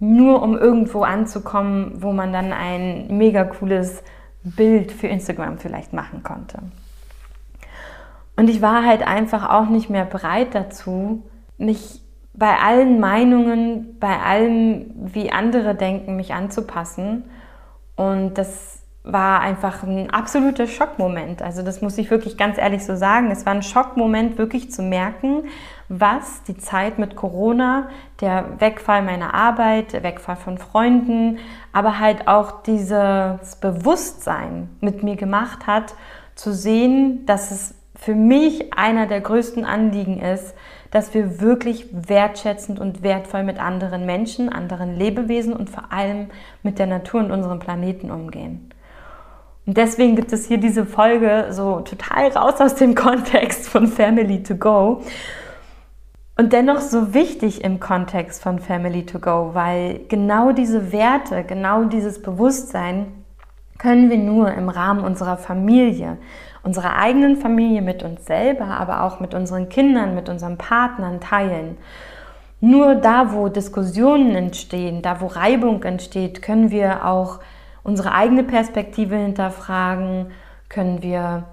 nur 0.00 0.42
um 0.42 0.56
irgendwo 0.56 1.02
anzukommen, 1.02 1.92
wo 2.02 2.12
man 2.12 2.32
dann 2.32 2.52
ein 2.52 3.16
mega 3.16 3.44
cooles 3.44 4.02
Bild 4.42 4.90
für 4.90 5.06
Instagram 5.06 5.58
vielleicht 5.58 5.92
machen 5.92 6.22
konnte. 6.22 6.58
Und 8.36 8.48
ich 8.48 8.62
war 8.62 8.86
halt 8.86 9.06
einfach 9.06 9.50
auch 9.50 9.68
nicht 9.68 9.90
mehr 9.90 10.06
bereit 10.06 10.54
dazu, 10.54 11.22
mich 11.58 12.00
bei 12.32 12.56
allen 12.58 12.98
Meinungen, 12.98 13.98
bei 14.00 14.18
allem, 14.18 14.92
wie 14.94 15.30
andere 15.30 15.74
denken, 15.74 16.16
mich 16.16 16.32
anzupassen. 16.32 17.24
Und 17.96 18.38
das 18.38 18.79
war 19.02 19.40
einfach 19.40 19.82
ein 19.82 20.10
absoluter 20.10 20.66
Schockmoment. 20.66 21.40
Also 21.40 21.62
das 21.62 21.80
muss 21.80 21.96
ich 21.96 22.10
wirklich 22.10 22.36
ganz 22.36 22.58
ehrlich 22.58 22.84
so 22.84 22.96
sagen. 22.96 23.30
Es 23.30 23.46
war 23.46 23.54
ein 23.54 23.62
Schockmoment, 23.62 24.36
wirklich 24.36 24.70
zu 24.70 24.82
merken, 24.82 25.44
was 25.88 26.42
die 26.42 26.58
Zeit 26.58 26.98
mit 26.98 27.16
Corona, 27.16 27.88
der 28.20 28.60
Wegfall 28.60 29.02
meiner 29.02 29.32
Arbeit, 29.32 29.94
der 29.94 30.02
Wegfall 30.02 30.36
von 30.36 30.58
Freunden, 30.58 31.38
aber 31.72 31.98
halt 31.98 32.28
auch 32.28 32.62
dieses 32.62 33.56
Bewusstsein 33.56 34.68
mit 34.80 35.02
mir 35.02 35.16
gemacht 35.16 35.66
hat, 35.66 35.94
zu 36.34 36.52
sehen, 36.52 37.24
dass 37.24 37.50
es 37.50 37.74
für 37.96 38.14
mich 38.14 38.74
einer 38.74 39.06
der 39.06 39.20
größten 39.20 39.64
Anliegen 39.64 40.20
ist, 40.20 40.54
dass 40.90 41.14
wir 41.14 41.40
wirklich 41.40 41.86
wertschätzend 41.92 42.78
und 42.78 43.02
wertvoll 43.02 43.44
mit 43.44 43.58
anderen 43.58 44.06
Menschen, 44.06 44.48
anderen 44.48 44.96
Lebewesen 44.96 45.52
und 45.52 45.70
vor 45.70 45.92
allem 45.92 46.28
mit 46.62 46.78
der 46.78 46.86
Natur 46.86 47.20
und 47.20 47.30
unserem 47.30 47.58
Planeten 47.58 48.10
umgehen. 48.10 48.70
Und 49.66 49.76
deswegen 49.76 50.16
gibt 50.16 50.32
es 50.32 50.46
hier 50.46 50.58
diese 50.58 50.86
Folge 50.86 51.48
so 51.50 51.80
total 51.80 52.28
raus 52.28 52.60
aus 52.60 52.74
dem 52.74 52.94
Kontext 52.96 53.68
von 53.68 53.86
Family 53.86 54.42
to 54.42 54.56
Go. 54.56 55.02
Und 56.36 56.54
dennoch 56.54 56.80
so 56.80 57.12
wichtig 57.12 57.62
im 57.64 57.80
Kontext 57.80 58.42
von 58.42 58.58
Family 58.60 59.04
to 59.04 59.18
Go, 59.18 59.50
weil 59.52 60.00
genau 60.08 60.52
diese 60.52 60.90
Werte, 60.90 61.44
genau 61.44 61.84
dieses 61.84 62.22
Bewusstsein 62.22 63.08
können 63.76 64.10
wir 64.10 64.18
nur 64.18 64.52
im 64.52 64.68
Rahmen 64.68 65.04
unserer 65.04 65.36
Familie, 65.36 66.16
unserer 66.62 66.96
eigenen 66.96 67.36
Familie 67.36 67.82
mit 67.82 68.02
uns 68.02 68.24
selber, 68.26 68.66
aber 68.66 69.02
auch 69.02 69.20
mit 69.20 69.34
unseren 69.34 69.68
Kindern, 69.68 70.14
mit 70.14 70.28
unseren 70.28 70.58
Partnern 70.58 71.20
teilen. 71.20 71.76
Nur 72.60 72.94
da, 72.94 73.32
wo 73.32 73.48
Diskussionen 73.48 74.34
entstehen, 74.34 75.00
da, 75.00 75.20
wo 75.20 75.26
Reibung 75.26 75.82
entsteht, 75.82 76.42
können 76.42 76.70
wir 76.70 77.06
auch 77.06 77.40
unsere 77.82 78.12
eigene 78.12 78.44
Perspektive 78.44 79.16
hinterfragen, 79.16 80.32
können 80.68 81.02
wir 81.02 81.44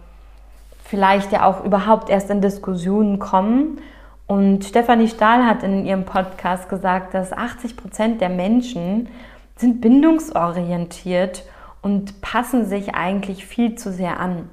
vielleicht 0.83 1.31
ja 1.31 1.45
auch 1.45 1.63
überhaupt 1.63 2.09
erst 2.09 2.29
in 2.29 2.41
Diskussionen 2.41 3.19
kommen. 3.19 3.79
Und 4.25 4.65
Stefanie 4.65 5.07
Stahl 5.07 5.45
hat 5.45 5.63
in 5.63 5.85
ihrem 5.85 6.05
Podcast 6.05 6.69
gesagt, 6.69 7.13
dass 7.13 7.33
80 7.33 7.77
Prozent 7.77 8.21
der 8.21 8.29
Menschen 8.29 9.09
sind 9.55 9.81
bindungsorientiert 9.81 11.43
und 11.81 12.21
passen 12.21 12.65
sich 12.65 12.95
eigentlich 12.95 13.45
viel 13.45 13.75
zu 13.75 13.91
sehr 13.91 14.19
an. 14.19 14.49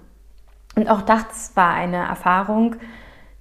Und 0.77 0.89
auch 0.89 1.03
das 1.03 1.57
war 1.57 1.75
eine 1.75 1.99
Erfahrung, 1.99 2.77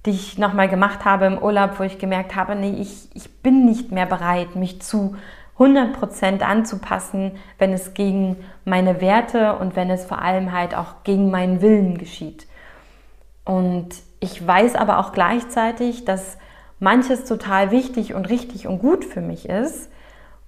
die 0.06 0.10
ich 0.10 0.38
nochmal 0.38 0.68
gemacht 0.68 1.04
habe 1.04 1.26
im 1.26 1.38
Urlaub, 1.38 1.78
wo 1.78 1.82
ich 1.82 1.98
gemerkt 1.98 2.36
habe, 2.36 2.54
nee, 2.54 2.76
ich, 2.80 3.08
ich 3.14 3.42
bin 3.42 3.64
nicht 3.64 3.90
mehr 3.90 4.06
bereit, 4.06 4.54
mich 4.54 4.82
zu 4.82 5.16
100% 5.58 6.42
anzupassen, 6.42 7.32
wenn 7.58 7.72
es 7.72 7.94
gegen 7.94 8.36
meine 8.64 9.00
Werte 9.00 9.54
und 9.56 9.76
wenn 9.76 9.90
es 9.90 10.04
vor 10.04 10.20
allem 10.20 10.52
halt 10.52 10.74
auch 10.76 11.04
gegen 11.04 11.30
meinen 11.30 11.60
Willen 11.60 11.98
geschieht. 11.98 12.46
Und 13.44 13.90
ich 14.20 14.44
weiß 14.44 14.74
aber 14.74 14.98
auch 14.98 15.12
gleichzeitig, 15.12 16.04
dass 16.04 16.38
manches 16.80 17.24
total 17.24 17.70
wichtig 17.70 18.14
und 18.14 18.28
richtig 18.28 18.66
und 18.66 18.78
gut 18.78 19.04
für 19.04 19.20
mich 19.20 19.48
ist. 19.48 19.90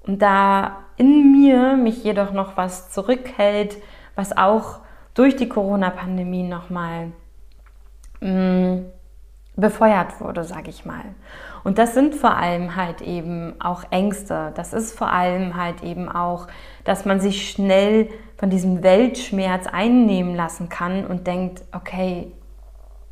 Und 0.02 0.22
da 0.22 0.78
in 0.96 1.32
mir 1.32 1.76
mich 1.76 2.02
jedoch 2.04 2.32
noch 2.32 2.56
was 2.56 2.90
zurückhält, 2.90 3.76
was 4.14 4.36
auch 4.36 4.80
durch 5.14 5.36
die 5.36 5.48
Corona-Pandemie 5.48 6.42
nochmal 6.42 7.12
mm, 8.20 8.86
befeuert 9.56 10.20
wurde, 10.20 10.44
sage 10.44 10.70
ich 10.70 10.84
mal. 10.84 11.04
Und 11.66 11.78
das 11.78 11.94
sind 11.94 12.14
vor 12.14 12.36
allem 12.36 12.76
halt 12.76 13.00
eben 13.00 13.60
auch 13.60 13.82
Ängste. 13.90 14.52
Das 14.54 14.72
ist 14.72 14.96
vor 14.96 15.10
allem 15.10 15.56
halt 15.56 15.82
eben 15.82 16.08
auch, 16.08 16.46
dass 16.84 17.04
man 17.04 17.18
sich 17.18 17.50
schnell 17.50 18.08
von 18.36 18.50
diesem 18.50 18.84
Weltschmerz 18.84 19.66
einnehmen 19.66 20.36
lassen 20.36 20.68
kann 20.68 21.04
und 21.04 21.26
denkt, 21.26 21.64
okay, 21.72 22.30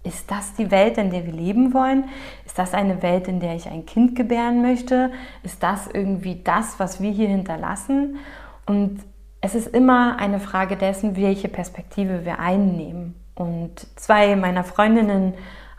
ist 0.05 0.31
das 0.31 0.55
die 0.55 0.71
Welt, 0.71 0.99
in 0.99 1.11
der 1.11 1.27
wir 1.27 1.33
leben 1.33 1.75
wollen? 1.75 2.05
Ist 2.47 2.57
das 2.57 2.75
eine 2.75 3.03
Welt, 3.03 3.27
in 3.27 3.41
der 3.41 3.57
ich 3.57 3.69
ein 3.69 3.87
Kind 3.87 4.15
gebären 4.15 4.63
möchte? 4.63 5.11
Ist 5.43 5.61
das 5.65 5.89
irgendwie 5.89 6.41
das, 6.45 6.79
was 6.79 7.03
wir 7.03 7.11
hier 7.11 7.27
hinterlassen? 7.27 8.19
Und 8.67 9.01
es 9.41 9.57
ist 9.57 9.67
immer 9.67 10.21
eine 10.21 10.39
Frage 10.39 10.77
dessen, 10.77 11.17
welche 11.17 11.49
Perspektive 11.49 12.25
wir 12.25 12.39
einnehmen. 12.39 13.17
Und 13.35 13.85
zwei 13.97 14.37
meiner 14.37 14.63
Freundinnen 14.63 15.35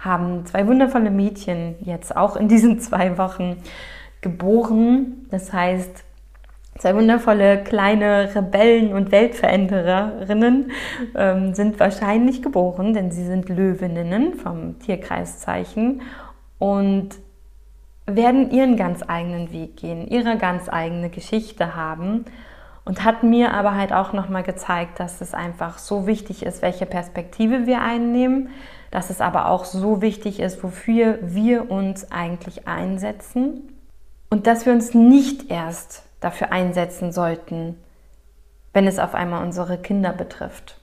haben 0.06 0.46
zwei 0.46 0.68
wundervolle 0.68 1.12
Mädchen 1.12 1.76
jetzt 1.82 2.16
auch 2.16 2.36
in 2.36 2.48
diesen 2.48 2.80
zwei 2.80 3.18
Wochen 3.18 3.58
geboren. 4.22 5.28
Das 5.32 5.52
heißt, 5.52 6.06
Zwei 6.78 6.94
wundervolle 6.94 7.64
kleine 7.64 8.36
Rebellen 8.36 8.92
und 8.92 9.10
Weltverändererinnen 9.10 10.72
ähm, 11.16 11.54
sind 11.54 11.80
wahrscheinlich 11.80 12.42
geboren, 12.42 12.94
denn 12.94 13.12
sie 13.12 13.24
sind 13.24 13.48
Löwinnen 13.48 14.34
vom 14.34 14.78
Tierkreiszeichen 14.80 16.02
und 16.60 17.12
werden 18.06 18.52
ihren 18.52 18.76
ganz 18.76 19.04
eigenen 19.08 19.54
Weg 19.54 19.78
gehen, 19.78 20.06
ihre 20.06 20.38
ganz 20.38 20.68
eigene 20.68 21.10
Geschichte 21.10 21.78
haben 21.78 22.26
und 22.84 23.06
hat 23.06 23.24
mir 23.24 23.54
aber 23.54 23.76
halt 23.76 23.94
auch 23.94 24.12
nochmal 24.12 24.44
gezeigt, 24.44 25.00
dass 25.00 25.22
es 25.22 25.34
einfach 25.34 25.78
so 25.78 26.08
wichtig 26.08 26.46
ist, 26.46 26.62
welche 26.62 26.86
Perspektive 26.86 27.66
wir 27.68 27.82
einnehmen, 27.82 28.50
dass 28.96 29.10
es 29.10 29.20
aber 29.20 29.50
auch 29.50 29.66
so 29.66 30.02
wichtig 30.02 30.40
ist, 30.40 30.64
wofür 30.64 31.20
wir 31.22 31.70
uns 31.70 32.14
eigentlich 32.14 32.66
einsetzen 32.66 33.74
und 34.30 34.48
dass 34.48 34.66
wir 34.66 34.72
uns 34.72 34.94
nicht 34.94 35.52
erst 35.52 36.04
dafür 36.22 36.54
einsetzen 36.54 37.12
sollten, 37.12 37.76
wenn 38.72 38.88
es 38.88 38.98
auf 38.98 39.14
einmal 39.14 39.44
unsere 39.44 39.78
Kinder 39.78 40.14
betrifft, 40.14 40.80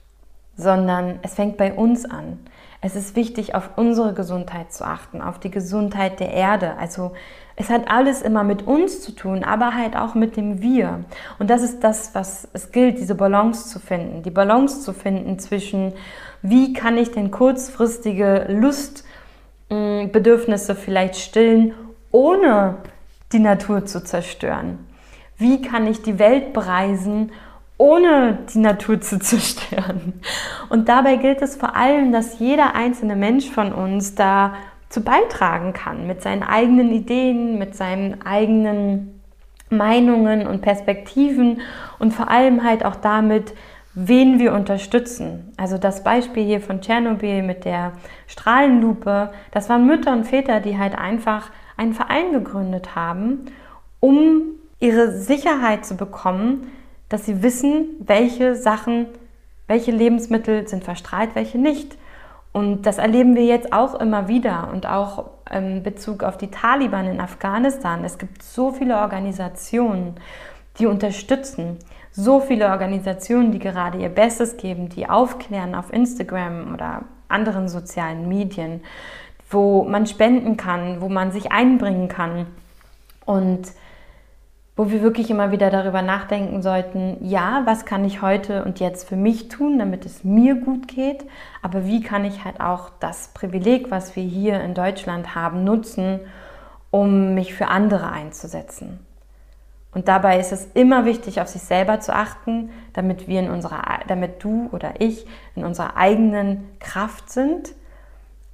sondern 0.59 1.21
es 1.23 1.33
fängt 1.33 1.57
bei 1.57 1.73
uns 1.73 2.05
an. 2.05 2.39
Es 2.83 2.97
ist 2.97 3.17
wichtig, 3.17 3.55
auf 3.55 3.71
unsere 3.77 4.13
Gesundheit 4.13 4.75
zu 4.75 4.85
achten, 4.85 5.23
auf 5.23 5.41
die 5.41 5.51
Gesundheit 5.51 6.21
der 6.21 6.35
Erde. 6.35 6.77
Also 6.77 7.13
es 7.57 7.69
hat 7.69 7.91
alles 7.91 8.23
immer 8.23 8.45
mit 8.45 8.67
uns 8.67 9.03
zu 9.03 9.13
tun, 9.13 9.45
aber 9.45 9.75
halt 9.75 9.97
auch 9.97 10.15
mit 10.15 10.37
dem 10.37 10.63
Wir. 10.63 11.05
Und 11.39 11.51
das 11.51 11.63
ist 11.63 11.85
das, 11.85 12.15
was 12.15 12.49
es 12.53 12.73
gilt, 12.73 12.99
diese 12.99 13.15
Balance 13.15 13.69
zu 13.69 13.79
finden. 13.79 14.23
Die 14.23 14.31
Balance 14.31 14.81
zu 14.81 14.93
finden 14.95 15.39
zwischen, 15.39 15.93
wie 16.41 16.73
kann 16.73 16.97
ich 16.97 17.11
denn 17.11 17.31
kurzfristige 17.31 18.47
Lustbedürfnisse 19.69 20.75
vielleicht 20.75 21.17
stillen, 21.17 21.75
ohne 22.11 22.79
die 23.33 23.39
Natur 23.39 23.85
zu 23.85 24.03
zerstören. 24.05 24.79
Wie 25.37 25.61
kann 25.63 25.87
ich 25.87 26.03
die 26.03 26.19
Welt 26.19 26.53
bereisen, 26.53 27.33
ohne 27.79 28.39
die 28.53 28.59
Natur 28.59 29.01
zu 29.01 29.19
zerstören? 29.21 30.21
Und 30.69 30.89
dabei 30.89 31.17
gilt 31.17 31.43
es 31.43 31.57
vor 31.57 31.77
allem, 31.77 32.13
dass 32.13 32.39
jeder 32.39 32.75
einzelne 32.75 33.17
Mensch 33.17 33.51
von 33.51 33.73
uns 33.73 34.15
da 34.15 34.55
zu 34.93 35.01
beitragen 35.01 35.73
kann 35.73 36.07
mit 36.07 36.21
seinen 36.21 36.43
eigenen 36.43 36.93
Ideen, 36.93 37.59
mit 37.59 37.75
seinen 37.75 38.21
eigenen 38.27 39.23
Meinungen 39.71 40.47
und 40.47 40.61
Perspektiven 40.61 41.63
und 41.99 42.13
vor 42.13 42.29
allem 42.29 42.63
halt 42.63 42.85
auch 42.85 42.97
damit, 42.97 43.55
wen 43.95 44.39
wir 44.39 44.53
unterstützen. 44.53 45.55
Also 45.57 45.79
das 45.79 46.05
Beispiel 46.05 46.45
hier 46.45 46.61
von 46.61 46.83
Tschernobyl 46.83 47.43
mit 47.43 47.65
der 47.65 47.93
Strahlenlupe, 48.27 49.33
das 49.51 49.71
waren 49.71 49.87
Mütter 49.87 50.13
und 50.13 50.25
Väter, 50.25 50.61
die 50.61 50.77
halt 50.77 50.97
einfach 50.97 51.51
einen 51.79 51.95
Verein 51.95 52.33
gegründet 52.33 52.95
haben, 52.95 53.47
um 53.99 54.43
ihre 54.79 55.13
Sicherheit 55.13 55.87
zu 55.87 55.97
bekommen, 55.97 56.71
dass 57.09 57.25
sie 57.25 57.43
wissen, 57.43 57.87
welche 57.99 58.57
Sachen, 58.57 59.07
welche 59.69 59.91
Lebensmittel 59.91 60.69
sind 60.69 60.85
verstrahlt, 60.85 61.31
welche 61.35 61.59
nicht. 61.59 61.97
Und 62.53 62.83
das 62.83 62.99
erleben 62.99 63.35
wir 63.35 63.45
jetzt 63.45 63.73
auch 63.73 63.95
immer 63.95 64.29
wieder 64.29 64.69
und 64.73 64.87
auch 64.87 65.31
in 65.51 65.83
Bezug 65.83 66.23
auf 66.23 66.37
die 66.37 66.51
Taliban 66.51 67.07
in 67.07 67.21
Afghanistan. 67.21 68.05
Es 68.05 68.19
gibt 68.19 68.43
so 68.43 68.73
viele 68.73 68.99
Organisationen, 68.99 70.17
die 70.79 70.87
unterstützen, 70.87 71.79
so 72.11 72.41
viele 72.41 72.69
Organisationen, 72.69 73.53
die 73.53 73.59
gerade 73.59 73.99
ihr 73.99 74.11
Bestes 74.11 74.59
geben, 74.59 74.91
die 74.91 75.09
aufklären 75.09 75.75
auf 75.75 75.93
Instagram 75.93 76.75
oder 76.75 77.03
anderen 77.29 77.69
sozialen 77.69 78.29
Medien, 78.29 78.83
wo 79.49 79.85
man 79.85 80.07
spenden 80.07 80.59
kann, 80.59 81.01
wo 81.01 81.09
man 81.09 81.33
sich 81.33 81.53
einbringen 81.53 82.09
kann. 82.09 82.47
Und 83.25 83.73
wo 84.75 84.91
wir 84.91 85.03
wirklich 85.03 85.31
immer 85.31 85.51
wieder 85.51 85.71
darüber 85.71 86.01
nachdenken 86.01 86.63
sollten, 86.63 87.19
ja, 87.21 87.63
was 87.67 87.85
kann 87.85 88.05
ich 88.05 88.23
heute 88.23 88.65
und 88.65 88.81
jetzt 88.81 89.07
für 89.07 89.17
mich 89.17 89.49
tun, 89.49 89.79
damit 89.79 90.07
es 90.07 90.25
mir 90.25 90.55
gut 90.55 90.89
geht, 90.89 91.27
aber 91.61 91.85
wie 91.85 92.01
kann 92.01 92.25
ich 92.25 92.45
halt 92.45 92.61
auch 92.61 92.91
das 93.01 93.29
Privileg, 93.35 93.91
was 93.91 94.17
wir 94.17 94.23
hier 94.23 94.61
in 94.63 94.75
Deutschland 94.75 95.35
haben, 95.35 95.65
nutzen, 95.65 96.21
um 96.91 97.35
mich 97.35 97.53
für 97.55 97.69
andere 97.69 98.11
einzusetzen. 98.11 99.01
Und 99.95 100.09
dabei 100.09 100.41
ist 100.41 100.53
es 100.53 100.69
immer 100.73 101.05
wichtig, 101.05 101.41
auf 101.43 101.49
sich 101.49 101.63
selber 101.63 102.01
zu 102.01 102.15
achten, 102.15 102.71
damit 102.95 103.29
wir 103.29 103.41
in 103.41 103.51
unserer, 103.51 103.83
damit 104.09 104.43
du 104.43 104.71
oder 104.73 104.95
ich 105.01 105.27
in 105.55 105.65
unserer 105.65 105.99
eigenen 105.99 106.67
Kraft 106.81 107.31
sind, 107.31 107.75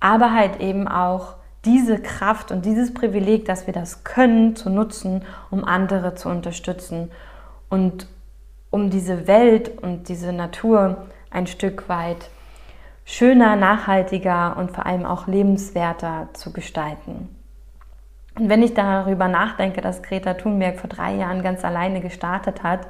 aber 0.00 0.33
halt 0.33 0.61
eben 0.61 0.88
auch 0.88 1.38
diese 1.64 2.01
Kraft 2.01 2.53
und 2.53 2.64
dieses 2.64 2.94
Privileg, 2.94 3.44
dass 3.44 3.66
wir 3.66 3.75
das 3.75 4.05
können, 4.05 4.57
zu 4.57 4.71
nutzen, 4.71 5.25
um 5.51 5.64
andere 5.64 6.14
zu 6.14 6.29
unterstützen 6.29 7.11
und 7.68 8.07
um 8.71 8.90
diese 8.90 9.27
Welt 9.27 9.83
und 9.83 10.09
diese 10.09 10.33
Natur 10.33 11.07
ein 11.31 11.47
Stück 11.47 11.88
weit 11.88 12.31
schöner, 13.05 13.57
nachhaltiger 13.57 14.57
und 14.57 14.71
vor 14.71 14.87
allem 14.87 15.07
auch 15.07 15.27
lebenswerter 15.27 16.29
zu 16.35 16.53
gestalten. 16.53 17.29
Und 18.38 18.49
wenn 18.49 18.62
ich 18.62 18.75
darüber 18.75 19.27
nachdenke, 19.27 19.81
dass 19.81 20.03
Greta 20.03 20.35
Thunberg 20.35 20.79
vor 20.79 20.88
drei 20.88 21.14
Jahren 21.16 21.42
ganz 21.42 21.64
alleine 21.64 22.01
gestartet 22.01 22.62
hat 22.62 22.87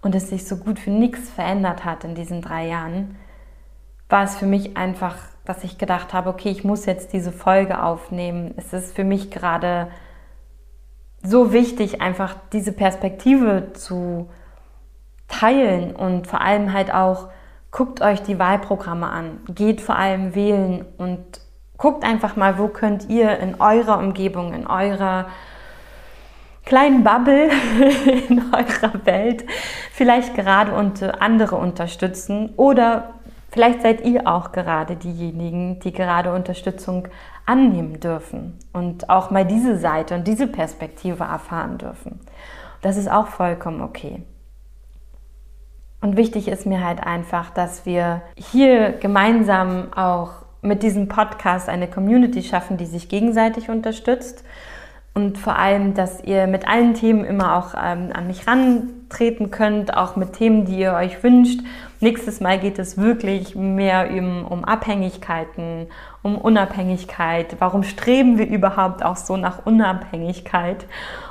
und 0.00 0.14
es 0.14 0.28
sich 0.28 0.48
so 0.48 0.56
gut 0.56 0.78
für 0.78 0.90
nichts 0.90 1.30
verändert 1.30 1.84
hat 1.84 2.02
in 2.02 2.14
diesen 2.14 2.42
drei 2.42 2.66
Jahren, 2.66 3.16
war 4.08 4.24
es 4.24 4.36
für 4.36 4.46
mich 4.46 4.76
einfach 4.76 5.16
dass 5.44 5.64
ich 5.64 5.78
gedacht 5.78 6.12
habe, 6.12 6.30
okay, 6.30 6.50
ich 6.50 6.64
muss 6.64 6.86
jetzt 6.86 7.12
diese 7.12 7.32
Folge 7.32 7.82
aufnehmen. 7.82 8.54
Es 8.56 8.72
ist 8.72 8.94
für 8.94 9.04
mich 9.04 9.30
gerade 9.30 9.88
so 11.22 11.52
wichtig, 11.52 12.00
einfach 12.00 12.36
diese 12.52 12.72
Perspektive 12.72 13.72
zu 13.74 14.28
teilen 15.28 15.94
und 15.94 16.26
vor 16.26 16.40
allem 16.40 16.72
halt 16.72 16.92
auch, 16.92 17.28
guckt 17.70 18.02
euch 18.02 18.22
die 18.22 18.38
Wahlprogramme 18.38 19.08
an, 19.08 19.40
geht 19.48 19.80
vor 19.80 19.96
allem 19.96 20.34
wählen 20.34 20.84
und 20.98 21.40
guckt 21.78 22.04
einfach 22.04 22.36
mal, 22.36 22.58
wo 22.58 22.68
könnt 22.68 23.08
ihr 23.08 23.38
in 23.38 23.60
eurer 23.60 23.98
Umgebung, 23.98 24.52
in 24.52 24.66
eurer 24.66 25.26
kleinen 26.64 27.02
Bubble 27.02 27.50
in 28.28 28.42
eurer 28.52 29.04
Welt 29.04 29.44
vielleicht 29.92 30.34
gerade 30.34 30.72
und 30.72 31.02
andere 31.02 31.56
unterstützen 31.56 32.50
oder 32.56 33.14
Vielleicht 33.52 33.82
seid 33.82 34.00
ihr 34.06 34.26
auch 34.26 34.52
gerade 34.52 34.96
diejenigen, 34.96 35.78
die 35.80 35.92
gerade 35.92 36.32
Unterstützung 36.32 37.08
annehmen 37.44 38.00
dürfen 38.00 38.58
und 38.72 39.10
auch 39.10 39.30
mal 39.30 39.44
diese 39.44 39.76
Seite 39.76 40.14
und 40.14 40.26
diese 40.26 40.46
Perspektive 40.46 41.24
erfahren 41.24 41.76
dürfen. 41.76 42.20
Das 42.80 42.96
ist 42.96 43.10
auch 43.10 43.26
vollkommen 43.26 43.82
okay. 43.82 44.22
Und 46.00 46.16
wichtig 46.16 46.48
ist 46.48 46.64
mir 46.64 46.82
halt 46.82 47.00
einfach, 47.00 47.50
dass 47.50 47.84
wir 47.84 48.22
hier 48.36 48.92
gemeinsam 48.92 49.92
auch 49.92 50.30
mit 50.62 50.82
diesem 50.82 51.08
Podcast 51.08 51.68
eine 51.68 51.88
Community 51.88 52.42
schaffen, 52.42 52.78
die 52.78 52.86
sich 52.86 53.10
gegenseitig 53.10 53.68
unterstützt 53.68 54.44
und 55.14 55.36
vor 55.36 55.58
allem, 55.58 55.92
dass 55.92 56.24
ihr 56.24 56.46
mit 56.46 56.66
allen 56.66 56.94
Themen 56.94 57.24
immer 57.24 57.56
auch 57.56 57.74
ähm, 57.74 58.10
an 58.14 58.26
mich 58.26 58.46
rantreten 58.46 59.50
könnt, 59.50 59.94
auch 59.94 60.16
mit 60.16 60.32
Themen, 60.32 60.64
die 60.64 60.78
ihr 60.78 60.94
euch 60.94 61.22
wünscht. 61.22 61.60
Nächstes 62.00 62.40
Mal 62.40 62.58
geht 62.58 62.78
es 62.78 62.96
wirklich 62.96 63.54
mehr 63.54 64.08
um, 64.10 64.46
um 64.46 64.64
Abhängigkeiten, 64.64 65.88
um 66.22 66.38
Unabhängigkeit. 66.38 67.56
Warum 67.58 67.82
streben 67.82 68.38
wir 68.38 68.48
überhaupt 68.48 69.04
auch 69.04 69.16
so 69.16 69.36
nach 69.36 69.66
Unabhängigkeit 69.66 70.86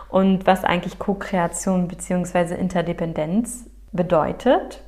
und 0.10 0.46
was 0.46 0.64
eigentlich 0.64 1.00
Co-Kreation 1.00 1.88
bzw. 1.88 2.54
Interdependenz 2.54 3.66
bedeutet? 3.92 4.84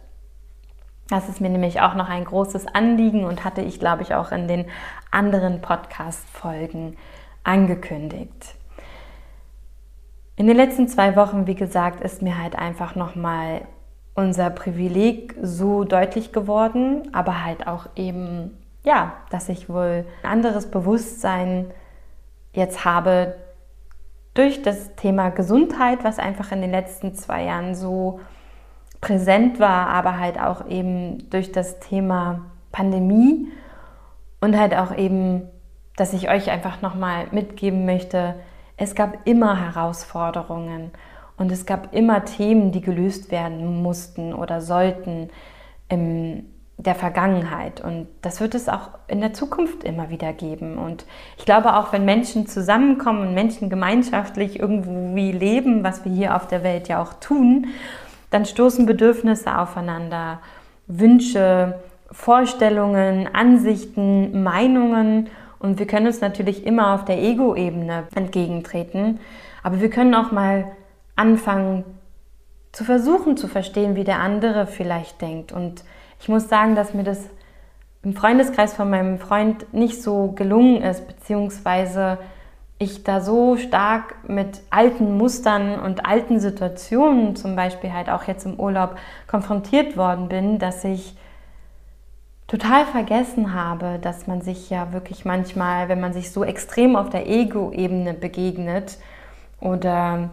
Das 1.09 1.29
ist 1.29 1.41
mir 1.41 1.49
nämlich 1.49 1.81
auch 1.81 1.95
noch 1.95 2.09
ein 2.09 2.25
großes 2.25 2.67
Anliegen 2.67 3.25
und 3.25 3.43
hatte 3.43 3.61
ich, 3.61 3.79
glaube 3.79 4.03
ich, 4.03 4.13
auch 4.13 4.31
in 4.31 4.47
den 4.47 4.65
anderen 5.09 5.61
Podcast-Folgen 5.61 6.95
angekündigt. 7.43 8.55
In 10.35 10.47
den 10.47 10.57
letzten 10.57 10.87
zwei 10.87 11.15
Wochen, 11.15 11.45
wie 11.45 11.55
gesagt, 11.55 12.03
ist 12.03 12.21
mir 12.21 12.41
halt 12.41 12.57
einfach 12.57 12.95
nochmal 12.95 13.61
unser 14.15 14.49
Privileg 14.49 15.35
so 15.41 15.83
deutlich 15.83 16.31
geworden, 16.31 17.09
aber 17.13 17.43
halt 17.43 17.67
auch 17.67 17.87
eben, 17.95 18.57
ja, 18.83 19.13
dass 19.29 19.49
ich 19.49 19.69
wohl 19.69 20.05
ein 20.23 20.29
anderes 20.29 20.69
Bewusstsein 20.69 21.71
jetzt 22.53 22.85
habe 22.85 23.35
durch 24.33 24.63
das 24.63 24.95
Thema 24.95 25.29
Gesundheit, 25.29 26.03
was 26.03 26.17
einfach 26.17 26.51
in 26.51 26.61
den 26.61 26.71
letzten 26.71 27.13
zwei 27.13 27.43
Jahren 27.43 27.75
so 27.75 28.19
präsent 29.01 29.59
war, 29.59 29.87
aber 29.87 30.19
halt 30.19 30.39
auch 30.39 30.67
eben 30.67 31.29
durch 31.29 31.51
das 31.51 31.79
Thema 31.79 32.45
Pandemie 32.71 33.49
und 34.41 34.57
halt 34.57 34.75
auch 34.75 34.95
eben, 34.95 35.43
dass 35.95 36.13
ich 36.13 36.29
euch 36.29 36.49
einfach 36.49 36.81
nochmal 36.81 37.27
mitgeben 37.31 37.85
möchte, 37.85 38.35
es 38.77 38.95
gab 38.95 39.27
immer 39.27 39.59
Herausforderungen 39.59 40.91
und 41.37 41.51
es 41.51 41.65
gab 41.65 41.93
immer 41.93 42.25
Themen, 42.25 42.71
die 42.71 42.81
gelöst 42.81 43.31
werden 43.31 43.81
mussten 43.81 44.33
oder 44.33 44.61
sollten 44.61 45.29
in 45.89 46.45
der 46.77 46.95
Vergangenheit. 46.95 47.81
Und 47.81 48.07
das 48.21 48.41
wird 48.41 48.55
es 48.55 48.67
auch 48.67 48.89
in 49.07 49.21
der 49.21 49.33
Zukunft 49.33 49.83
immer 49.83 50.09
wieder 50.09 50.33
geben. 50.33 50.77
Und 50.77 51.05
ich 51.37 51.45
glaube 51.45 51.75
auch, 51.75 51.93
wenn 51.93 52.05
Menschen 52.05 52.47
zusammenkommen 52.47 53.27
und 53.27 53.33
Menschen 53.33 53.69
gemeinschaftlich 53.69 54.59
irgendwie 54.59 55.31
leben, 55.31 55.83
was 55.83 56.03
wir 56.03 56.11
hier 56.11 56.35
auf 56.35 56.47
der 56.47 56.63
Welt 56.63 56.87
ja 56.87 57.01
auch 57.01 57.13
tun, 57.13 57.67
dann 58.31 58.45
stoßen 58.45 58.85
Bedürfnisse 58.85 59.57
aufeinander, 59.57 60.39
Wünsche, 60.87 61.79
Vorstellungen, 62.11 63.29
Ansichten, 63.33 64.43
Meinungen. 64.43 65.29
Und 65.63 65.79
wir 65.79 65.87
können 65.87 66.07
uns 66.07 66.19
natürlich 66.19 66.65
immer 66.65 66.93
auf 66.93 67.05
der 67.05 67.19
Ego-Ebene 67.19 68.03
entgegentreten. 68.13 69.21
Aber 69.63 69.79
wir 69.79 69.89
können 69.89 70.13
auch 70.13 70.33
mal 70.33 70.65
anfangen 71.15 71.85
zu 72.73 72.83
versuchen 72.83 73.37
zu 73.37 73.47
verstehen, 73.47 73.95
wie 73.95 74.03
der 74.03 74.19
andere 74.19 74.67
vielleicht 74.67 75.21
denkt. 75.21 75.53
Und 75.53 75.85
ich 76.19 76.27
muss 76.27 76.49
sagen, 76.49 76.75
dass 76.75 76.93
mir 76.93 77.05
das 77.05 77.29
im 78.03 78.13
Freundeskreis 78.13 78.73
von 78.73 78.89
meinem 78.89 79.19
Freund 79.19 79.73
nicht 79.73 80.03
so 80.03 80.33
gelungen 80.33 80.81
ist, 80.81 81.07
beziehungsweise 81.07 82.17
ich 82.77 83.05
da 83.05 83.21
so 83.21 83.55
stark 83.55 84.15
mit 84.27 84.63
alten 84.69 85.17
Mustern 85.17 85.79
und 85.79 86.05
alten 86.05 86.41
Situationen, 86.41 87.37
zum 87.37 87.55
Beispiel 87.55 87.93
halt 87.93 88.09
auch 88.09 88.23
jetzt 88.25 88.45
im 88.45 88.59
Urlaub, 88.59 88.97
konfrontiert 89.27 89.95
worden 89.95 90.27
bin, 90.27 90.59
dass 90.59 90.83
ich 90.83 91.15
total 92.53 92.85
vergessen 92.85 93.55
habe, 93.55 93.97
dass 93.99 94.27
man 94.27 94.41
sich 94.41 94.69
ja 94.69 94.93
wirklich 94.93 95.25
manchmal, 95.25 95.89
wenn 95.89 95.99
man 95.99 96.13
sich 96.13 96.31
so 96.31 96.43
extrem 96.43 96.95
auf 96.95 97.09
der 97.09 97.27
Ego-Ebene 97.27 98.13
begegnet 98.13 98.99
oder 99.59 100.29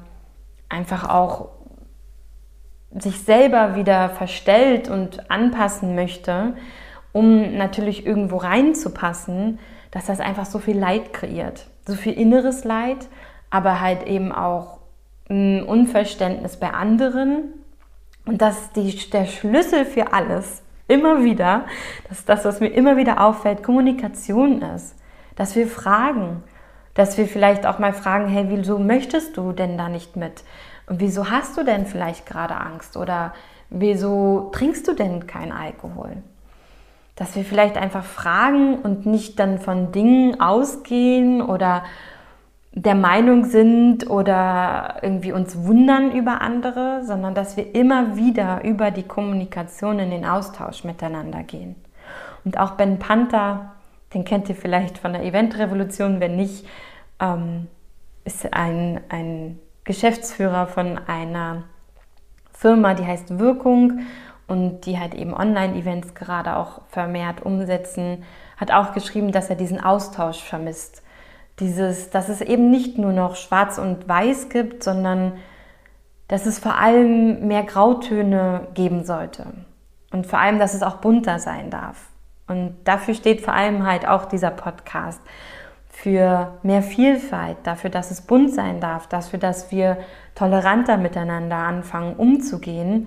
einfach 0.69 1.09
auch 1.09 1.49
sich 2.91 3.23
selber 3.23 3.75
wieder 3.75 4.11
verstellt 4.11 4.91
und 4.91 5.31
anpassen 5.31 5.95
möchte, 5.95 6.53
um 7.13 7.57
natürlich 7.57 8.05
irgendwo 8.05 8.37
reinzupassen, 8.37 9.59
dass 9.91 10.05
das 10.05 10.21
einfach 10.21 10.45
so 10.45 10.59
viel 10.59 10.79
Leid 10.79 11.15
kreiert. 11.15 11.69
So 11.87 11.95
viel 11.95 12.13
inneres 12.13 12.65
Leid, 12.65 13.09
aber 13.49 13.81
halt 13.81 14.07
eben 14.07 14.31
auch 14.31 14.81
ein 15.31 15.63
Unverständnis 15.63 16.59
bei 16.59 16.71
anderen. 16.71 17.55
Und 18.27 18.43
dass 18.43 18.73
die, 18.73 19.09
der 19.09 19.25
Schlüssel 19.25 19.87
für 19.87 20.13
alles 20.13 20.61
immer 20.91 21.25
wieder, 21.25 21.65
dass 22.09 22.25
das, 22.25 22.45
was 22.45 22.61
mir 22.61 22.69
immer 22.69 22.97
wieder 22.97 23.21
auffällt, 23.25 23.63
Kommunikation 23.63 24.63
ist. 24.63 24.97
Dass 25.37 25.55
wir 25.57 25.67
fragen, 25.67 26.43
dass 26.95 27.17
wir 27.17 27.27
vielleicht 27.27 27.65
auch 27.67 27.79
mal 27.79 27.93
fragen, 27.93 28.27
hey, 28.27 28.47
wieso 28.49 28.79
möchtest 28.79 29.37
du 29.37 29.53
denn 29.53 29.79
da 29.79 29.89
nicht 29.89 30.17
mit? 30.17 30.43
Und 30.87 31.01
wieso 31.01 31.31
hast 31.31 31.57
du 31.57 31.65
denn 31.65 31.87
vielleicht 31.87 32.27
gerade 32.27 32.57
Angst? 32.57 32.97
Oder 32.97 33.33
wieso 33.71 34.51
trinkst 34.53 34.87
du 34.89 34.95
denn 34.95 35.27
kein 35.27 35.53
Alkohol? 35.53 36.17
Dass 37.15 37.37
wir 37.37 37.45
vielleicht 37.45 37.77
einfach 37.77 38.05
fragen 38.05 38.79
und 38.81 39.07
nicht 39.07 39.39
dann 39.39 39.59
von 39.61 39.93
Dingen 39.93 40.41
ausgehen 40.41 41.43
oder 41.43 41.85
der 42.73 42.95
Meinung 42.95 43.45
sind 43.45 44.09
oder 44.09 44.99
irgendwie 45.03 45.33
uns 45.33 45.57
wundern 45.65 46.13
über 46.13 46.41
andere, 46.41 47.05
sondern 47.05 47.35
dass 47.35 47.57
wir 47.57 47.75
immer 47.75 48.17
wieder 48.17 48.63
über 48.65 48.91
die 48.91 49.03
Kommunikation 49.03 49.99
in 49.99 50.11
den 50.11 50.25
Austausch 50.25 50.85
miteinander 50.85 51.43
gehen. 51.43 51.75
Und 52.45 52.59
auch 52.59 52.73
Ben 52.73 52.99
Panther, 52.99 53.73
den 54.15 54.25
kennt 54.25 54.49
ihr 54.49 54.55
vielleicht 54.55 54.99
von 54.99 55.13
der 55.13 55.25
Eventrevolution, 55.25 56.21
wenn 56.21 56.37
nicht, 56.37 56.67
ähm, 57.19 57.67
ist 58.25 58.53
ein, 58.53 59.01
ein 59.09 59.59
Geschäftsführer 59.85 60.67
von 60.67 60.99
einer 60.99 61.65
Firma, 62.53 62.95
die 62.95 63.07
heißt 63.07 63.39
Wirkung 63.39 64.01
und 64.47 64.83
die 64.87 64.99
halt 64.99 65.15
eben 65.15 65.35
Online-Events 65.35 66.15
gerade 66.15 66.57
auch 66.57 66.83
vermehrt 66.89 67.43
umsetzen, 67.43 68.25
hat 68.57 68.71
auch 68.71 68.93
geschrieben, 68.93 69.33
dass 69.33 69.51
er 69.51 69.57
diesen 69.57 69.81
Austausch 69.81 70.43
vermisst. 70.43 71.03
Dieses, 71.61 72.11
dass 72.11 72.29
es 72.29 72.41
eben 72.41 72.71
nicht 72.71 72.99
nur 72.99 73.13
noch 73.13 73.37
schwarz 73.37 73.79
und 73.79 74.09
weiß 74.09 74.49
gibt, 74.49 74.83
sondern 74.83 75.35
dass 76.27 76.47
es 76.47 76.59
vor 76.59 76.79
allem 76.79 77.47
mehr 77.47 77.65
Grautöne 77.65 78.69
geben 78.75 79.05
sollte. 79.05 79.47
Und 80.13 80.27
vor 80.27 80.39
allem, 80.39 80.59
dass 80.59 80.75
es 80.75 80.83
auch 80.83 80.97
bunter 80.97 81.39
sein 81.39 81.71
darf. 81.71 82.09
Und 82.47 82.77
dafür 82.85 83.15
steht 83.15 83.43
vor 83.43 83.55
allem 83.55 83.87
halt 83.87 84.09
auch 84.09 84.25
dieser 84.25 84.51
Podcast 84.51 85.21
für 85.89 86.59
mehr 86.63 86.83
Vielfalt, 86.83 87.59
dafür, 87.65 87.91
dass 87.91 88.11
es 88.11 88.23
bunt 88.23 88.53
sein 88.53 88.81
darf, 88.81 89.07
dafür, 89.07 89.39
dass 89.39 89.71
wir 89.71 89.99
toleranter 90.35 90.97
miteinander 90.97 91.57
anfangen 91.57 92.15
umzugehen 92.15 93.07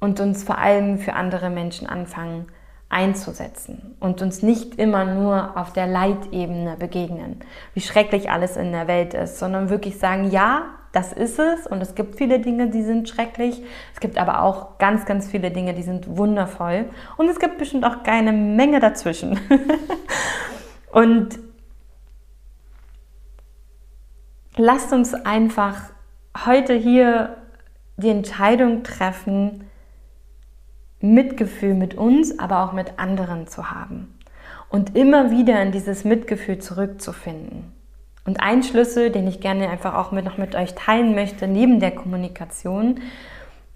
und 0.00 0.20
uns 0.20 0.42
vor 0.42 0.58
allem 0.58 0.98
für 0.98 1.14
andere 1.14 1.50
Menschen 1.50 1.86
anfangen 1.86 2.48
einzusetzen 2.88 3.96
und 3.98 4.22
uns 4.22 4.42
nicht 4.42 4.76
immer 4.76 5.04
nur 5.04 5.56
auf 5.56 5.72
der 5.72 5.86
Leitebene 5.86 6.76
begegnen, 6.78 7.40
wie 7.74 7.80
schrecklich 7.80 8.30
alles 8.30 8.56
in 8.56 8.72
der 8.72 8.86
Welt 8.86 9.12
ist, 9.14 9.38
sondern 9.38 9.70
wirklich 9.70 9.98
sagen, 9.98 10.30
ja, 10.30 10.66
das 10.92 11.12
ist 11.12 11.38
es 11.38 11.66
und 11.66 11.82
es 11.82 11.94
gibt 11.94 12.16
viele 12.16 12.40
Dinge, 12.40 12.70
die 12.70 12.82
sind 12.82 13.08
schrecklich, 13.08 13.60
es 13.92 14.00
gibt 14.00 14.16
aber 14.16 14.42
auch 14.42 14.78
ganz, 14.78 15.04
ganz 15.04 15.28
viele 15.28 15.50
Dinge, 15.50 15.74
die 15.74 15.82
sind 15.82 16.16
wundervoll 16.16 16.86
und 17.16 17.28
es 17.28 17.38
gibt 17.38 17.58
bestimmt 17.58 17.84
auch 17.84 18.02
keine 18.02 18.32
Menge 18.32 18.80
dazwischen. 18.80 19.38
und 20.92 21.38
lasst 24.56 24.92
uns 24.92 25.12
einfach 25.12 25.90
heute 26.46 26.72
hier 26.72 27.36
die 27.96 28.10
Entscheidung 28.10 28.82
treffen, 28.82 29.65
Mitgefühl 31.00 31.74
mit 31.74 31.94
uns, 31.94 32.38
aber 32.38 32.64
auch 32.64 32.72
mit 32.72 32.98
anderen 32.98 33.46
zu 33.46 33.70
haben 33.70 34.16
und 34.68 34.96
immer 34.96 35.30
wieder 35.30 35.60
in 35.62 35.72
dieses 35.72 36.04
Mitgefühl 36.04 36.58
zurückzufinden. 36.58 37.72
Und 38.24 38.40
ein 38.40 38.62
Schlüssel, 38.62 39.10
den 39.10 39.28
ich 39.28 39.40
gerne 39.40 39.68
einfach 39.68 39.94
auch 39.94 40.10
mit, 40.10 40.24
noch 40.24 40.36
mit 40.36 40.56
euch 40.56 40.74
teilen 40.74 41.14
möchte, 41.14 41.46
neben 41.46 41.78
der 41.78 41.92
Kommunikation, 41.92 43.00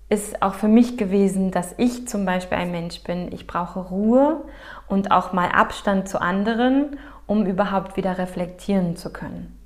ist 0.08 0.42
auch 0.42 0.54
für 0.54 0.66
mich 0.66 0.98
gewesen, 0.98 1.52
dass 1.52 1.74
ich 1.78 2.08
zum 2.08 2.24
Beispiel 2.26 2.58
ein 2.58 2.72
Mensch 2.72 3.04
bin. 3.04 3.30
Ich 3.32 3.46
brauche 3.46 3.78
Ruhe 3.78 4.44
und 4.88 5.12
auch 5.12 5.32
mal 5.32 5.50
Abstand 5.50 6.08
zu 6.08 6.20
anderen, 6.20 6.98
um 7.26 7.46
überhaupt 7.46 7.96
wieder 7.96 8.18
reflektieren 8.18 8.96
zu 8.96 9.12
können. 9.12 9.56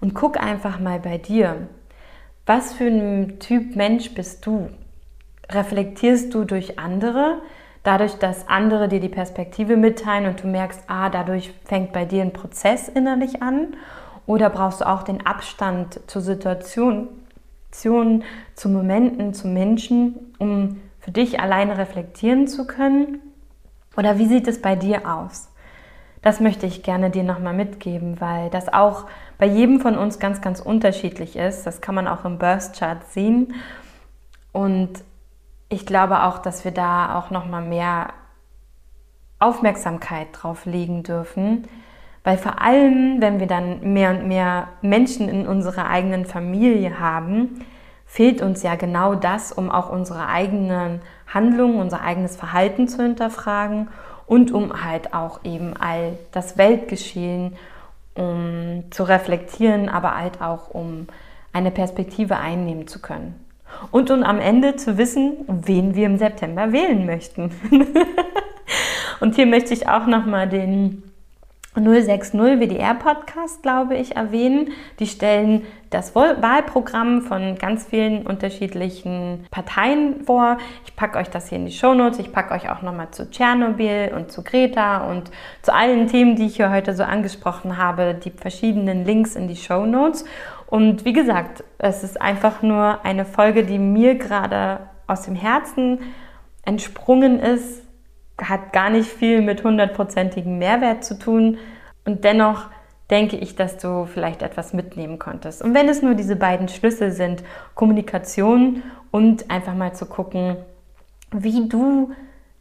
Und 0.00 0.14
guck 0.14 0.42
einfach 0.42 0.80
mal 0.80 0.98
bei 0.98 1.18
dir, 1.18 1.68
was 2.46 2.72
für 2.72 2.86
ein 2.86 3.38
Typ 3.38 3.76
Mensch 3.76 4.14
bist 4.14 4.46
du? 4.46 4.70
Reflektierst 5.54 6.32
du 6.34 6.44
durch 6.44 6.78
andere, 6.78 7.38
dadurch, 7.82 8.14
dass 8.14 8.48
andere 8.48 8.88
dir 8.88 9.00
die 9.00 9.08
Perspektive 9.08 9.76
mitteilen 9.76 10.26
und 10.26 10.42
du 10.42 10.46
merkst, 10.46 10.84
ah, 10.86 11.10
dadurch 11.10 11.52
fängt 11.64 11.92
bei 11.92 12.04
dir 12.04 12.22
ein 12.22 12.32
Prozess 12.32 12.88
innerlich 12.88 13.42
an? 13.42 13.76
Oder 14.26 14.50
brauchst 14.50 14.80
du 14.80 14.88
auch 14.88 15.02
den 15.02 15.26
Abstand 15.26 16.00
zur 16.06 16.22
Situation, 16.22 17.08
zu 17.70 18.68
Momenten, 18.68 19.34
zu 19.34 19.48
Menschen, 19.48 20.34
um 20.38 20.80
für 21.00 21.10
dich 21.10 21.40
alleine 21.40 21.78
reflektieren 21.78 22.46
zu 22.46 22.66
können? 22.66 23.18
Oder 23.96 24.18
wie 24.18 24.26
sieht 24.26 24.46
es 24.46 24.62
bei 24.62 24.76
dir 24.76 25.10
aus? 25.10 25.48
Das 26.22 26.38
möchte 26.38 26.66
ich 26.66 26.84
gerne 26.84 27.10
dir 27.10 27.24
nochmal 27.24 27.52
mitgeben, 27.52 28.20
weil 28.20 28.48
das 28.50 28.72
auch 28.72 29.06
bei 29.38 29.46
jedem 29.46 29.80
von 29.80 29.98
uns 29.98 30.20
ganz, 30.20 30.40
ganz 30.40 30.60
unterschiedlich 30.60 31.34
ist. 31.34 31.64
Das 31.64 31.80
kann 31.80 31.96
man 31.96 32.06
auch 32.06 32.24
im 32.24 32.38
Burst 32.38 32.78
Chart 32.78 33.04
sehen. 33.10 33.54
Und 34.52 35.02
ich 35.72 35.86
glaube 35.86 36.24
auch, 36.24 36.38
dass 36.38 36.64
wir 36.64 36.72
da 36.72 37.18
auch 37.18 37.30
nochmal 37.30 37.62
mehr 37.62 38.08
Aufmerksamkeit 39.38 40.28
drauf 40.32 40.66
legen 40.66 41.02
dürfen, 41.02 41.66
weil 42.24 42.36
vor 42.36 42.60
allem, 42.60 43.20
wenn 43.20 43.40
wir 43.40 43.46
dann 43.46 43.92
mehr 43.92 44.10
und 44.10 44.28
mehr 44.28 44.68
Menschen 44.82 45.28
in 45.28 45.46
unserer 45.46 45.88
eigenen 45.88 46.26
Familie 46.26 47.00
haben, 47.00 47.64
fehlt 48.06 48.42
uns 48.42 48.62
ja 48.62 48.76
genau 48.76 49.14
das, 49.14 49.50
um 49.50 49.70
auch 49.70 49.90
unsere 49.90 50.28
eigenen 50.28 51.00
Handlungen, 51.26 51.80
unser 51.80 52.02
eigenes 52.02 52.36
Verhalten 52.36 52.86
zu 52.86 53.02
hinterfragen 53.02 53.88
und 54.26 54.52
um 54.52 54.84
halt 54.84 55.14
auch 55.14 55.40
eben 55.42 55.74
all 55.76 56.18
das 56.30 56.58
Weltgeschehen 56.58 57.56
um 58.14 58.84
zu 58.90 59.04
reflektieren, 59.04 59.88
aber 59.88 60.16
halt 60.16 60.42
auch 60.42 60.68
um 60.68 61.06
eine 61.54 61.70
Perspektive 61.70 62.36
einnehmen 62.36 62.86
zu 62.86 63.00
können. 63.00 63.41
Und 63.90 64.10
um 64.10 64.22
am 64.22 64.38
Ende 64.38 64.76
zu 64.76 64.98
wissen, 64.98 65.44
wen 65.48 65.94
wir 65.94 66.06
im 66.06 66.18
September 66.18 66.72
wählen 66.72 67.06
möchten. 67.06 67.50
und 69.20 69.34
hier 69.34 69.46
möchte 69.46 69.74
ich 69.74 69.88
auch 69.88 70.06
nochmal 70.06 70.48
den 70.48 71.02
060 71.74 72.34
WDR 72.60 72.94
Podcast, 72.94 73.62
glaube 73.62 73.96
ich, 73.96 74.14
erwähnen. 74.14 74.72
Die 74.98 75.06
stellen 75.06 75.62
das 75.88 76.14
Wahlprogramm 76.14 77.22
von 77.22 77.56
ganz 77.56 77.86
vielen 77.86 78.26
unterschiedlichen 78.26 79.46
Parteien 79.50 80.22
vor. 80.26 80.58
Ich 80.84 80.94
packe 80.96 81.16
euch 81.18 81.30
das 81.30 81.48
hier 81.48 81.56
in 81.56 81.64
die 81.64 81.72
Shownotes. 81.72 82.18
Ich 82.18 82.30
packe 82.30 82.52
euch 82.52 82.70
auch 82.70 82.82
nochmal 82.82 83.10
zu 83.12 83.30
Tschernobyl 83.30 84.12
und 84.14 84.30
zu 84.30 84.44
Greta 84.44 85.10
und 85.10 85.30
zu 85.62 85.72
allen 85.72 86.08
Themen, 86.08 86.36
die 86.36 86.44
ich 86.44 86.56
hier 86.56 86.70
heute 86.70 86.94
so 86.94 87.04
angesprochen 87.04 87.78
habe, 87.78 88.14
die 88.22 88.30
verschiedenen 88.30 89.06
Links 89.06 89.34
in 89.34 89.48
die 89.48 89.56
Shownotes. 89.56 90.26
Und 90.72 91.04
wie 91.04 91.12
gesagt, 91.12 91.64
es 91.76 92.02
ist 92.02 92.18
einfach 92.18 92.62
nur 92.62 93.04
eine 93.04 93.26
Folge, 93.26 93.64
die 93.64 93.78
mir 93.78 94.14
gerade 94.14 94.80
aus 95.06 95.22
dem 95.22 95.34
Herzen 95.34 95.98
entsprungen 96.64 97.38
ist 97.40 97.82
hat 98.40 98.72
gar 98.72 98.88
nicht 98.88 99.08
viel 99.10 99.42
mit 99.42 99.62
hundertprozentigem 99.62 100.58
Mehrwert 100.58 101.04
zu 101.04 101.18
tun. 101.18 101.58
Und 102.04 102.24
dennoch 102.24 102.68
denke 103.10 103.36
ich, 103.36 103.54
dass 103.54 103.76
du 103.76 104.06
vielleicht 104.06 104.42
etwas 104.42 104.72
mitnehmen 104.72 105.18
konntest. 105.18 105.62
Und 105.62 105.74
wenn 105.74 105.88
es 105.88 106.02
nur 106.02 106.14
diese 106.14 106.36
beiden 106.36 106.68
Schlüssel 106.68 107.12
sind, 107.12 107.44
Kommunikation 107.74 108.82
und 109.10 109.50
einfach 109.50 109.74
mal 109.74 109.94
zu 109.94 110.06
gucken, 110.06 110.56
wie 111.30 111.68
du 111.68 112.12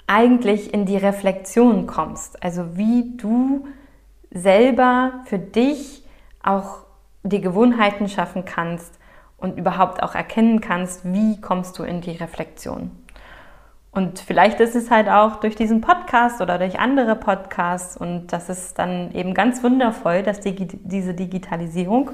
eigentlich 0.08 0.74
in 0.74 0.86
die 0.86 0.98
Reflexion 0.98 1.88
kommst. 1.88 2.44
Also 2.44 2.76
wie 2.78 3.16
du 3.16 3.66
selber 4.32 5.22
für 5.26 5.40
dich 5.40 6.04
auch 6.44 6.80
die 7.24 7.42
Gewohnheiten 7.42 8.08
schaffen 8.08 8.46
kannst 8.46 8.98
und 9.38 9.58
überhaupt 9.58 10.04
auch 10.04 10.16
erkennen 10.16 10.62
kannst, 10.62 11.04
wie 11.06 11.40
kommst 11.42 11.78
du 11.80 11.84
in 11.84 12.02
die 12.02 12.12
Reflexion. 12.12 12.92
Und 13.94 14.20
vielleicht 14.20 14.62
ist 14.62 14.76
es 14.76 14.90
halt 14.90 15.10
auch 15.10 15.38
durch 15.42 15.56
diesen 15.56 15.82
Podcast 15.82 16.40
oder 16.40 16.58
durch 16.58 16.80
andere 16.80 17.18
Podcasts 17.18 17.98
und 17.98 18.28
das 18.28 18.48
ist 18.48 18.80
dann 18.80 19.12
eben 19.12 19.34
ganz 19.34 19.64
wundervoll, 19.64 20.24
dass 20.24 20.40
die, 20.40 20.56
diese 20.56 21.14
Digitalisierung 21.14 22.12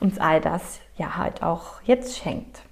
uns 0.00 0.18
all 0.18 0.40
das 0.40 0.80
ja 0.96 1.18
halt 1.18 1.42
auch 1.42 1.82
jetzt 1.84 2.16
schenkt. 2.16 2.62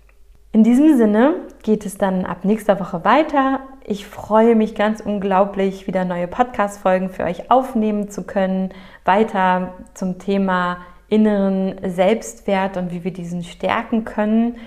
In 0.53 0.65
diesem 0.65 0.97
Sinne 0.97 1.35
geht 1.63 1.85
es 1.85 1.99
dann 1.99 2.25
ab 2.25 2.47
nächster 2.47 2.81
Woche 2.81 3.05
weiter. 3.05 3.61
Ich 3.85 4.07
freue 4.07 4.55
mich 4.55 4.75
ganz 4.75 5.03
unglaublich, 5.03 5.87
wieder 5.87 6.07
neue 6.07 6.27
Podcast-Folgen 6.27 7.11
für 7.11 7.25
euch 7.25 7.51
aufnehmen 7.51 8.09
zu 8.09 8.23
können. 8.23 8.71
Weiter 9.05 9.75
zum 9.93 10.19
Thema 10.19 10.79
inneren 11.09 11.77
Selbstwert 11.89 12.77
und 12.77 12.91
wie 12.91 13.05
wir 13.05 13.13
diesen 13.13 13.45
stärken 13.45 14.05
können 14.05 14.59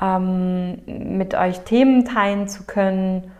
ähm, 0.00 0.80
mit 0.86 1.34
euch 1.34 1.60
Themen 1.60 2.04
teilen 2.04 2.48
zu 2.48 2.64
können 2.64 3.30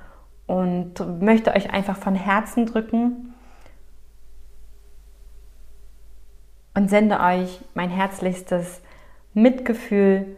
und 0.46 1.20
möchte 1.20 1.55
euch 1.55 1.70
einfach 1.70 1.96
von 1.96 2.14
Herzen 2.14 2.66
drücken 2.66 3.35
und 6.74 6.88
sende 6.88 7.20
euch 7.20 7.61
mein 7.74 7.90
herzlichstes 7.90 8.83
Mitgefühl 9.35 10.37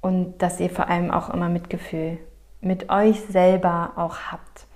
und 0.00 0.38
dass 0.38 0.60
ihr 0.60 0.70
vor 0.70 0.88
allem 0.88 1.10
auch 1.10 1.30
immer 1.30 1.48
Mitgefühl 1.48 2.18
mit 2.60 2.90
euch 2.90 3.20
selber 3.20 3.92
auch 3.96 4.16
habt. 4.30 4.66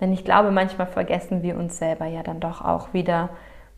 Denn 0.00 0.12
ich 0.12 0.24
glaube, 0.24 0.50
manchmal 0.50 0.86
vergessen 0.86 1.42
wir 1.42 1.56
uns 1.56 1.78
selber 1.78 2.06
ja 2.06 2.22
dann 2.22 2.40
doch 2.40 2.62
auch 2.62 2.92
wieder 2.92 3.30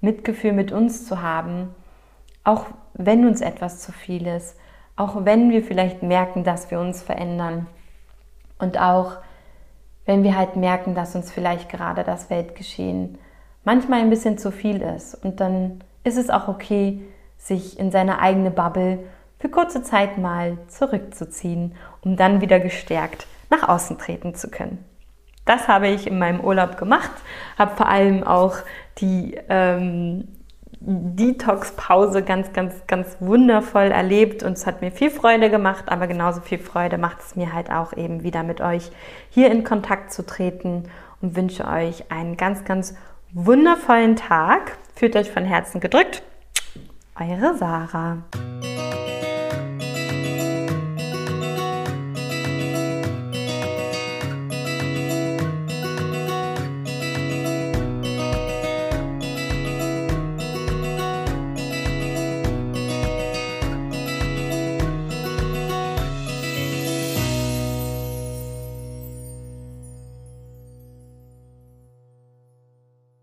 Mitgefühl 0.04 0.52
mit 0.52 0.72
uns 0.72 1.06
zu 1.06 1.22
haben, 1.22 1.74
auch 2.44 2.66
wenn 2.94 3.26
uns 3.26 3.40
etwas 3.40 3.80
zu 3.80 3.90
viel 3.90 4.26
ist, 4.26 4.56
auch 4.96 5.24
wenn 5.24 5.50
wir 5.50 5.64
vielleicht 5.64 6.02
merken, 6.02 6.44
dass 6.44 6.70
wir 6.70 6.78
uns 6.78 7.02
verändern 7.02 7.66
und 8.58 8.78
auch 8.78 9.16
wenn 10.06 10.22
wir 10.22 10.36
halt 10.36 10.56
merken, 10.56 10.94
dass 10.94 11.16
uns 11.16 11.32
vielleicht 11.32 11.68
gerade 11.68 12.04
das 12.04 12.30
Weltgeschehen 12.30 13.18
manchmal 13.64 14.00
ein 14.00 14.10
bisschen 14.10 14.38
zu 14.38 14.52
viel 14.52 14.82
ist. 14.82 15.14
Und 15.14 15.40
dann 15.40 15.82
ist 16.04 16.18
es 16.18 16.30
auch 16.30 16.48
okay, 16.48 17.00
sich 17.38 17.78
in 17.78 17.90
seine 17.90 18.20
eigene 18.20 18.50
Bubble 18.50 19.00
für 19.38 19.48
kurze 19.48 19.82
Zeit 19.82 20.18
mal 20.18 20.58
zurückzuziehen, 20.68 21.74
um 22.02 22.16
dann 22.16 22.40
wieder 22.40 22.60
gestärkt 22.60 23.26
nach 23.50 23.68
außen 23.68 23.98
treten 23.98 24.34
zu 24.34 24.50
können. 24.50 24.84
Das 25.44 25.68
habe 25.68 25.88
ich 25.88 26.06
in 26.06 26.18
meinem 26.18 26.40
Urlaub 26.40 26.76
gemacht, 26.78 27.10
habe 27.58 27.76
vor 27.76 27.88
allem 27.88 28.24
auch 28.24 28.56
die 28.98 29.38
ähm, 29.48 30.28
Detox-Pause 30.80 32.22
ganz, 32.22 32.52
ganz, 32.52 32.74
ganz 32.86 33.16
wundervoll 33.20 33.90
erlebt 33.90 34.42
und 34.42 34.52
es 34.52 34.66
hat 34.66 34.82
mir 34.82 34.90
viel 34.90 35.10
Freude 35.10 35.50
gemacht, 35.50 35.84
aber 35.88 36.06
genauso 36.06 36.40
viel 36.40 36.58
Freude 36.58 36.98
macht 36.98 37.20
es 37.20 37.36
mir 37.36 37.52
halt 37.52 37.70
auch 37.70 37.94
eben 37.94 38.22
wieder 38.22 38.42
mit 38.42 38.60
euch 38.60 38.90
hier 39.30 39.50
in 39.50 39.64
Kontakt 39.64 40.12
zu 40.12 40.26
treten 40.26 40.84
und 41.22 41.36
wünsche 41.36 41.66
euch 41.66 42.10
einen 42.10 42.36
ganz, 42.36 42.64
ganz 42.64 42.94
wundervollen 43.32 44.16
Tag. 44.16 44.76
Fühlt 44.94 45.16
euch 45.16 45.30
von 45.30 45.44
Herzen 45.44 45.80
gedrückt. 45.80 46.22
Eure 47.18 47.56
Sarah. 47.56 48.18